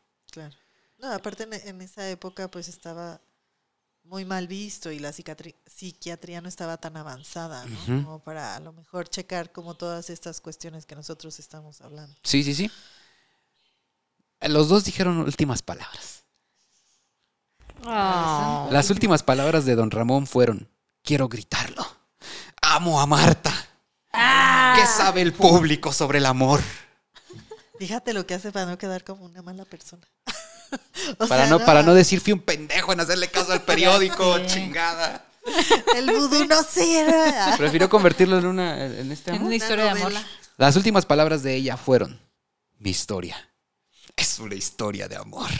[1.05, 3.21] No, aparte en, en esa época pues estaba
[4.05, 8.05] muy mal visto y la psiquiatría no estaba tan avanzada, ¿no?
[8.05, 12.15] Como para a lo mejor checar como todas estas cuestiones que nosotros estamos hablando.
[12.23, 12.71] Sí, sí, sí.
[14.41, 16.25] Los dos dijeron últimas palabras.
[17.85, 18.69] Ah.
[18.71, 20.71] Las últimas palabras de don Ramón fueron,
[21.03, 21.85] quiero gritarlo.
[22.63, 23.53] Amo a Marta.
[24.11, 26.63] ¿Qué sabe el público sobre el amor?
[27.79, 30.07] Fíjate lo que hace para no quedar como una mala persona.
[31.19, 34.39] O Para sea, no, para no decir fui un pendejo en hacerle caso al periódico,
[34.47, 35.27] chingada.
[35.95, 37.35] El vudú no sirve.
[37.59, 39.47] Prefirió convertirlo en una en este En amor.
[39.49, 40.13] una historia de amor.
[40.57, 42.21] Las últimas palabras de ella fueron,
[42.79, 43.37] mi historia
[44.17, 45.51] es una historia de amor.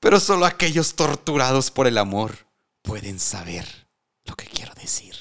[0.00, 2.36] Pero solo aquellos torturados por el amor
[2.82, 3.66] pueden saber
[4.24, 5.14] lo que quiero decir.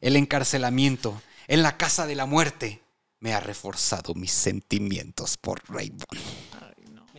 [0.00, 2.82] El encarcelamiento en la casa de la muerte
[3.18, 6.06] me ha reforzado mis sentimientos por Raymond.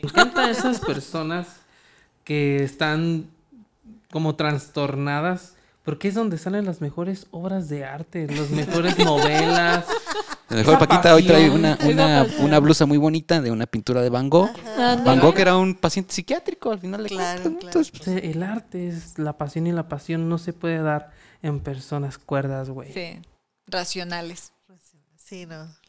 [0.03, 1.47] Me encantan esas personas
[2.25, 3.29] que están
[4.11, 9.85] como trastornadas, porque es donde salen las mejores obras de arte, las mejores novelas.
[10.49, 11.77] Mejor Esa Paquita hoy trae una,
[12.39, 14.51] una, blusa muy bonita de una pintura de Van Gogh.
[14.77, 17.59] Van Gogh era un paciente psiquiátrico al final de Claro, claro.
[17.65, 21.11] Entonces, sea, el arte es la pasión y la pasión no se puede dar
[21.41, 22.91] en personas cuerdas, güey.
[22.91, 23.21] Sí.
[23.67, 24.51] Racionales.
[25.15, 25.82] Sí, no.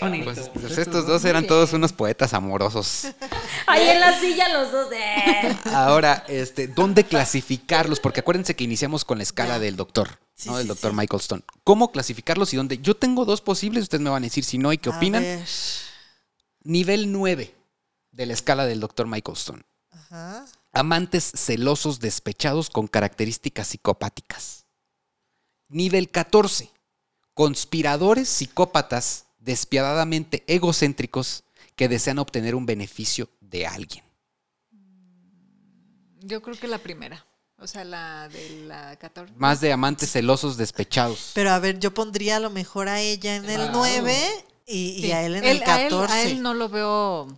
[0.00, 0.24] Bonito.
[0.32, 3.06] Pues, pues estos dos eran todos unos poetas amorosos.
[3.66, 4.88] Ahí en la silla los dos.
[4.92, 5.56] eh.
[5.72, 8.00] Ahora, este, ¿dónde clasificarlos?
[8.00, 10.56] Porque acuérdense que iniciamos con la escala del doctor, Sí, ¿no?
[10.56, 10.96] Del sí, doctor sí.
[10.96, 11.42] Michael Stone.
[11.62, 12.78] ¿Cómo clasificarlos y dónde?
[12.78, 15.22] Yo tengo dos posibles, ustedes me van a decir si no y qué A opinan.
[15.22, 15.46] ver.
[16.64, 17.54] Nivel 9
[18.12, 19.62] de la escala del doctor Michael Stone.
[19.90, 20.44] Ajá.
[20.72, 24.64] Amantes celosos despechados con características psicopáticas.
[25.68, 26.70] Nivel 14.
[27.34, 31.44] Conspiradores psicópatas despiadadamente egocéntricos
[31.76, 34.04] que desean obtener un beneficio de alguien.
[36.20, 37.24] Yo creo que la primera.
[37.58, 39.32] O sea, la de la 14.
[39.36, 41.30] Más de amantes celosos despechados.
[41.34, 44.16] Pero a ver, yo pondría a lo mejor a ella en el 9
[44.66, 46.12] y, a él en Él- el a él- 14.
[46.12, 47.28] A él, no lo veo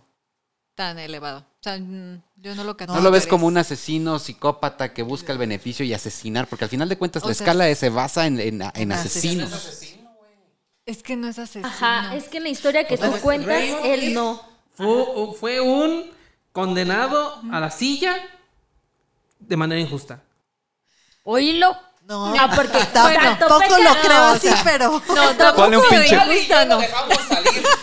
[0.73, 1.39] tan elevado.
[1.39, 5.31] O sea, mm, yo no lo ¿No lo ves como un asesino psicópata que busca
[5.31, 6.47] el beneficio y asesinar?
[6.47, 8.91] Porque al final de cuentas O la sea, escala se basa en, en- en en
[8.91, 9.51] asesinos.
[10.85, 11.67] Es que no es asesino.
[11.67, 14.41] Ajá, es que en la historia que tú pues, cuentas, Raymond él es- no.
[14.75, 14.87] Fue,
[15.39, 16.11] fue un
[16.51, 18.15] condenado a la silla
[19.39, 20.21] de manera injusta.
[21.23, 21.75] Oílo.
[22.07, 23.47] No, Ah, porque tampoco tanto
[23.79, 25.01] lo creo no, así, pero...
[25.07, 26.79] No, tampoco Ponle un pinche- no.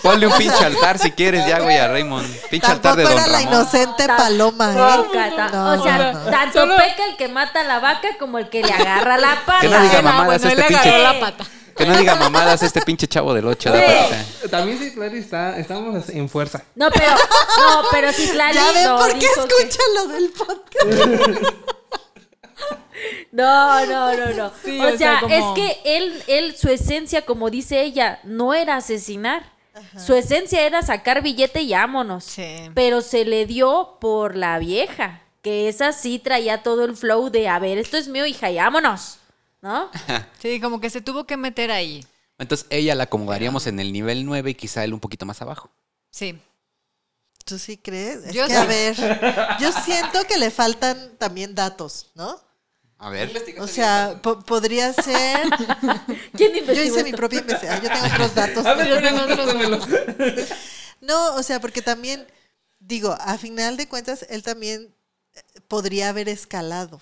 [0.01, 2.25] Ponle un pinche altar si quieres ya, güey, a Raymond.
[2.49, 3.53] Pinche altar Tampoco de Don era la Ramón.
[3.55, 4.77] inocente Ta- paloma, ¿eh?
[5.53, 6.31] No, o sea, no.
[6.31, 9.45] tanto Solo- peca el que mata a la vaca como el que le agarra la
[9.45, 9.61] pata.
[9.61, 10.89] Que no diga Ah, mamadas bueno, él este le pinche.
[10.97, 11.45] agarró la pata.
[11.77, 13.73] Que no diga mamadas este pinche chavo del 8.
[13.73, 14.49] Sí.
[14.49, 16.63] También claro, está, estamos en fuerza.
[16.75, 21.49] No, pero, no, pero Clary Ya ven no por qué que- escuchan lo del podcast.
[23.33, 24.53] No, no, no, no.
[24.63, 28.21] Sí, o, o sea, sea, como- es que él, él, su esencia, como dice ella,
[28.25, 29.51] no era asesinar.
[29.99, 32.25] Su esencia era sacar billete y vámonos.
[32.25, 32.71] Sí.
[32.75, 37.49] Pero se le dio por la vieja, que esa sí traía todo el flow de,
[37.49, 39.19] a ver, esto es mío, hija, y vámonos.
[39.63, 39.91] ¿No?
[40.41, 42.05] Sí, como que se tuvo que meter ahí.
[42.39, 45.71] Entonces ella la acomodaríamos en el nivel 9 y quizá él un poquito más abajo.
[46.11, 46.39] Sí.
[47.45, 48.25] ¿Tú sí crees?
[48.27, 48.97] Es Yo que, a ver,
[49.61, 52.39] yo siento que le faltan también datos, ¿no?
[52.99, 53.33] A ver.
[53.59, 55.41] O sea, po- podría ser...
[56.37, 58.65] ¿Quién Yo hice mi propia investigación, yo tengo otros datos.
[58.89, 60.49] Yo tengo otros-
[61.01, 62.27] No, o sea, porque también,
[62.79, 64.95] digo, a final de cuentas, él también
[65.35, 67.01] eh, podría haber escalado,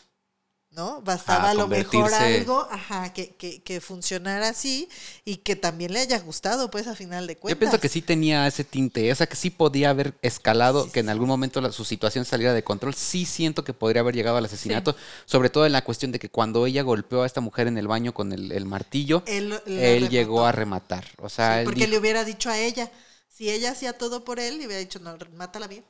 [0.73, 1.03] ¿no?
[1.03, 4.89] Bastaba a lo mejor algo, ajá, que, que, que funcionara así
[5.25, 7.57] y que también le haya gustado, pues, a final de cuentas.
[7.57, 11.01] Yo pienso que sí tenía ese tinte, o sea que sí podía haber escalado, que
[11.01, 12.95] en algún momento la- su situación saliera de control.
[12.95, 14.95] Sí siento que podría haber llegado al asesinato,
[15.27, 17.89] sobre todo en la cuestión de que cuando ella golpeó a esta mujer en el
[17.89, 21.05] baño con el, el martillo, Él, llegó a rematar.
[21.19, 22.91] O sea, él porque dijo- le hubiera dicho a ella,
[23.29, 25.85] si ella hacía todo por él, le hubiera dicho, no, mátala bien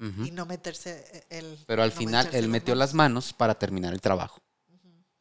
[0.00, 1.58] Y no meterse eh, él.
[1.66, 4.40] Pero al no final él metió las manos para terminar el trabajo.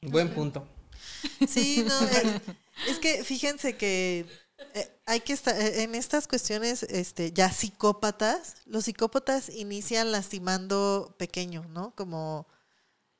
[0.02, 0.68] Buen punto.
[1.48, 2.42] Sí, no, eh,
[2.88, 4.26] es que fíjense que
[4.74, 11.16] eh, hay que estar eh, en estas cuestiones este ya psicópatas, los psicópatas inician lastimando
[11.18, 11.94] pequeño, ¿no?
[11.96, 12.48] Como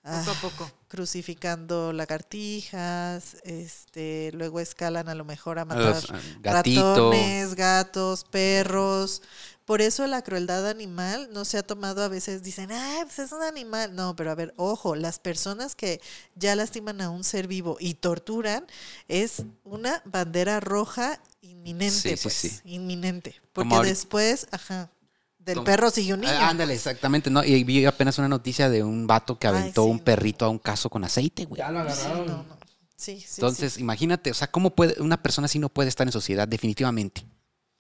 [0.04, 0.72] ah, Poco a poco.
[0.88, 6.08] crucificando lagartijas, este, luego escalan a lo mejor a matar los,
[6.42, 9.22] ratones, gatos, perros.
[9.70, 13.32] Por eso la crueldad animal no se ha tomado a veces, dicen, ah, pues es
[13.32, 13.94] un animal.
[13.94, 16.02] No, pero a ver, ojo, las personas que
[16.34, 18.66] ya lastiman a un ser vivo y torturan
[19.08, 22.60] es una bandera roja inminente, Sí, pues, sí.
[22.66, 23.36] inminente.
[23.54, 24.90] Porque después, ajá,
[25.38, 26.34] del Como- perro sigue un niño.
[26.36, 27.44] Ah, ándale, exactamente, ¿no?
[27.44, 30.04] Y vi apenas una noticia de un vato que Ay, aventó sí, un no.
[30.04, 31.60] perrito a un caso con aceite, güey.
[31.60, 32.26] Ya lo Sí, agarraron.
[32.26, 32.58] no, no.
[32.96, 33.82] Sí, sí, Entonces, sí.
[33.82, 37.24] imagínate, o sea, ¿cómo puede una persona así no puede estar en sociedad definitivamente?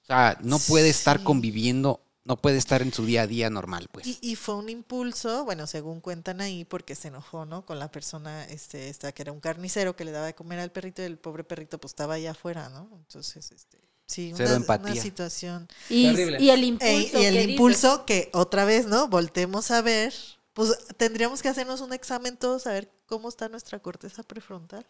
[0.09, 1.23] O sea, no puede estar Sí.
[1.23, 4.07] conviviendo, no puede estar en su día a día normal, pues.
[4.07, 7.63] Y, y fue un impulso, bueno, según cuentan ahí, porque se enojó, ¿no?
[7.63, 10.71] Con la persona, este, esta que era un carnicero que le daba de comer al
[10.71, 12.89] perrito y el pobre perrito pues estaba allá afuera, ¿no?
[12.97, 13.77] Entonces, este,
[14.07, 15.67] sí, una, situación.
[15.89, 16.37] Y, Terrible.
[16.41, 17.19] y el Ey, impulso.
[17.21, 19.07] y el que impulso que otra vez, ¿no?
[19.09, 20.11] Voltemos a ver,
[20.53, 24.85] pues tendríamos que hacernos un examen todos a ver cómo está nuestra corteza prefrontal.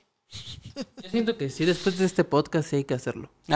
[1.03, 3.29] Yo siento que sí, después de este podcast sí hay que hacerlo.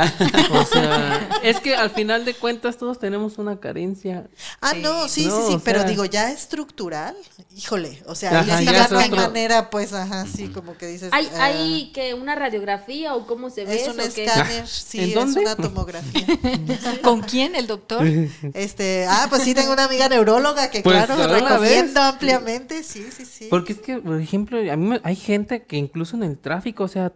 [0.51, 4.27] O sea, es que al final de cuentas todos tenemos una carencia.
[4.59, 4.79] Ah, Sí.
[4.81, 7.15] no, sí, No, sí, sí, pero sea- digo, ya estructural,
[7.55, 10.75] híjole, o sea, ahí Ajá, sí ya no hay otro- manera, pues, ajá, sí, como
[10.77, 11.09] que dices.
[11.13, 14.25] Hay, ah, hay que una radiografía o cómo se ve Es un qué?
[14.25, 15.41] escáner, sí, ¿En es dónde?
[15.41, 16.25] una tomografía.
[17.03, 17.55] ¿Con quién?
[17.55, 18.03] ¿El doctor?
[18.53, 23.25] Este, ah, pues sí, tengo una amiga neuróloga que, Pues, claro, recomiendo ampliamente, sí, sí,
[23.25, 23.47] sí.
[23.49, 26.62] Porque es que, por ejemplo, a mí me- hay gente que incluso en el tráfico,
[26.77, 27.11] o sea,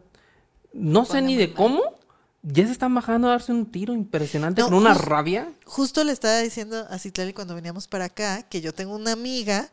[0.74, 1.82] no sé ni de cómo,
[2.44, 5.52] ya se están bajando a darse un tiro impresionante No, con una rabia.
[5.65, 9.69] Justo le estaba diciendo a Citlali cuando veníamos para acá que yo tengo una amiga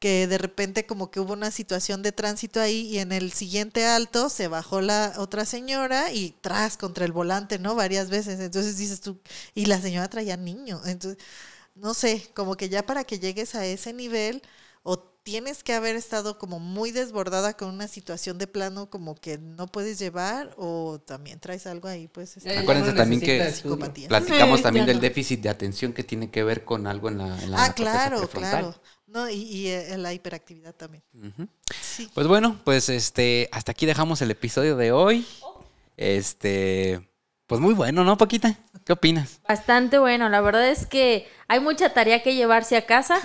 [0.00, 3.86] que de repente como que hubo una situación de tránsito ahí y en el siguiente
[3.86, 7.74] alto se bajó la otra señora y tras contra el volante, ¿no?
[7.74, 8.40] Varias veces.
[8.40, 9.18] Entonces dices tú,
[9.54, 10.80] y la señora traía niño.
[10.86, 11.22] Entonces,
[11.74, 14.42] no sé, como que ya para que llegues a ese nivel
[14.82, 19.38] o tienes que haber estado como muy desbordada con una situación de plano como que
[19.38, 22.36] no puedes llevar o también traes algo ahí, pues...
[22.38, 24.08] este, Ya, Acuérdense no también que psicopatía.
[24.08, 25.02] platicamos también del no.
[25.02, 27.90] déficit de atención que tiene que ver con algo en la, en la Ah, corteza
[27.90, 28.74] claro, claro.
[29.06, 31.02] No, y, y, eh, la hiperactividad también.
[31.82, 32.08] Sí.
[32.14, 35.26] Pues bueno, pues este, hasta aquí dejamos el episodio de hoy.
[35.96, 37.09] Este,
[37.50, 38.54] pues muy bueno, ¿no, Paquita?
[38.84, 39.40] ¿Qué opinas?
[39.48, 43.20] Bastante bueno, la verdad es que hay mucha tarea que llevarse a casa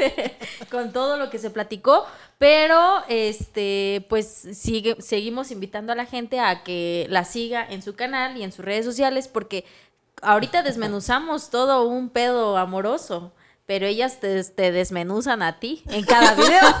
[0.70, 2.06] con todo lo que se platicó,
[2.38, 7.94] pero este pues sigue, seguimos invitando a la gente a que la siga en su
[7.94, 9.66] canal y en sus redes sociales porque
[10.22, 13.34] ahorita desmenuzamos todo un pedo amoroso,
[13.66, 16.74] pero ellas te, te desmenuzan a ti en cada video.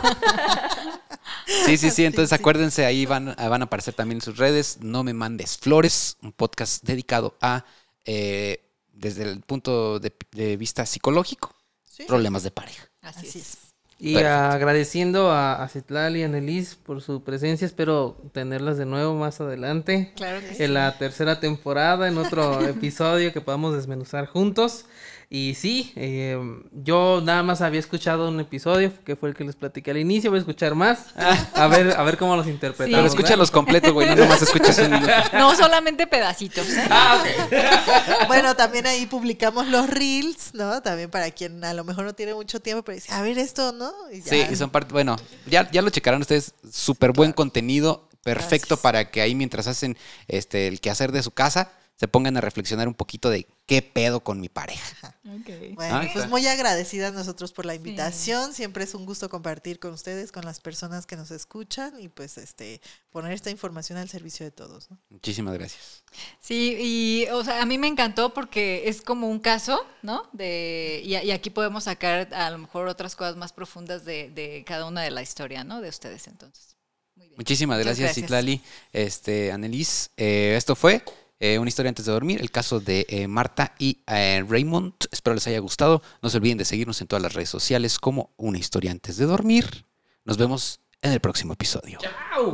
[1.66, 2.04] Sí, sí, sí.
[2.06, 4.78] Entonces acuérdense, ahí van, van a aparecer también sus redes.
[4.80, 7.64] No me mandes flores, un podcast dedicado a,
[8.04, 8.60] eh,
[8.92, 11.54] desde el punto de, de vista psicológico,
[11.84, 12.04] Sí.
[12.06, 12.88] problemas de pareja.
[13.02, 13.46] Así, Así es.
[13.46, 13.58] es.
[14.00, 14.34] Y Perfecto.
[14.54, 17.66] agradeciendo a, a Citlali y a Nelis por su presencia.
[17.66, 20.12] Espero tenerlas de nuevo más adelante.
[20.14, 20.62] Claro que sí.
[20.62, 24.84] En la tercera temporada, en otro episodio que podamos desmenuzar juntos.
[25.30, 26.38] Y sí, eh,
[26.72, 30.30] yo nada más había escuchado un episodio que fue el que les platiqué al inicio.
[30.30, 31.14] Voy a escuchar más.
[31.54, 32.96] A ver, a ver cómo los interpretamos.
[32.96, 34.90] Pero escúchalos completos, güey, no nomás escuches un.
[35.32, 36.66] No solamente pedacitos.
[36.70, 36.84] ¿eh?
[36.90, 38.26] Ah, ok.
[38.28, 40.80] Bueno, también ahí publicamos los reels, ¿no?
[40.80, 43.72] También para quien a lo mejor no tiene mucho tiempo, pero dice, a ver esto,
[43.72, 43.92] ¿no?
[44.10, 44.30] Y ya.
[44.30, 48.80] Sí, y son parte, bueno, ya, ya lo checarán ustedes, súper buen contenido, perfecto Gracias.
[48.80, 52.86] para que ahí mientras hacen este el quehacer de su casa, se pongan a reflexionar
[52.86, 55.16] un poquito de qué pedo con mi pareja.
[55.40, 55.74] Ok.
[55.74, 58.54] Bueno, Ahí pues muy agradecidas nosotros por la invitación.
[58.54, 62.38] Siempre es un gusto compartir con ustedes, con las personas que nos escuchan y pues
[62.38, 62.80] este
[63.10, 64.88] poner esta información al servicio de todos.
[64.92, 64.98] ¿no?
[65.10, 66.04] Muchísimas gracias.
[66.40, 70.28] Sí, y o sea, a mí me encantó porque es como un caso, ¿no?
[70.32, 74.62] De, y, y aquí podemos sacar a lo mejor otras cosas más profundas de, de
[74.64, 75.80] cada una de la historia, ¿no?
[75.80, 76.76] De ustedes entonces.
[77.16, 77.36] Muy bien.
[77.36, 78.24] Muchísimas gracias, gracias.
[78.24, 78.62] Citlali,
[78.92, 80.10] este, Annelies.
[80.16, 81.02] Eh, esto fue
[81.40, 84.94] eh, una historia antes de dormir, el caso de eh, Marta y eh, Raymond.
[85.12, 86.02] Espero les haya gustado.
[86.22, 89.26] No se olviden de seguirnos en todas las redes sociales como una historia antes de
[89.26, 89.86] dormir.
[90.24, 91.98] Nos vemos en el próximo episodio.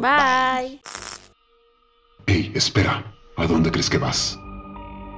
[0.00, 0.80] Bye.
[2.26, 4.38] Hey, espera, ¿a dónde crees que vas?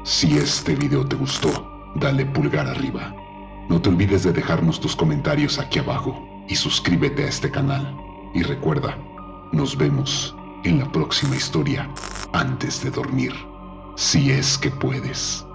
[0.05, 3.15] Si este video te gustó, dale pulgar arriba.
[3.69, 7.97] No te olvides de dejarnos tus comentarios aquí abajo y suscríbete a este canal.
[8.33, 8.97] Y recuerda,
[9.53, 11.91] nos vemos en la próxima historia
[12.33, 13.33] antes de dormir.
[13.97, 15.46] Si es que puedes.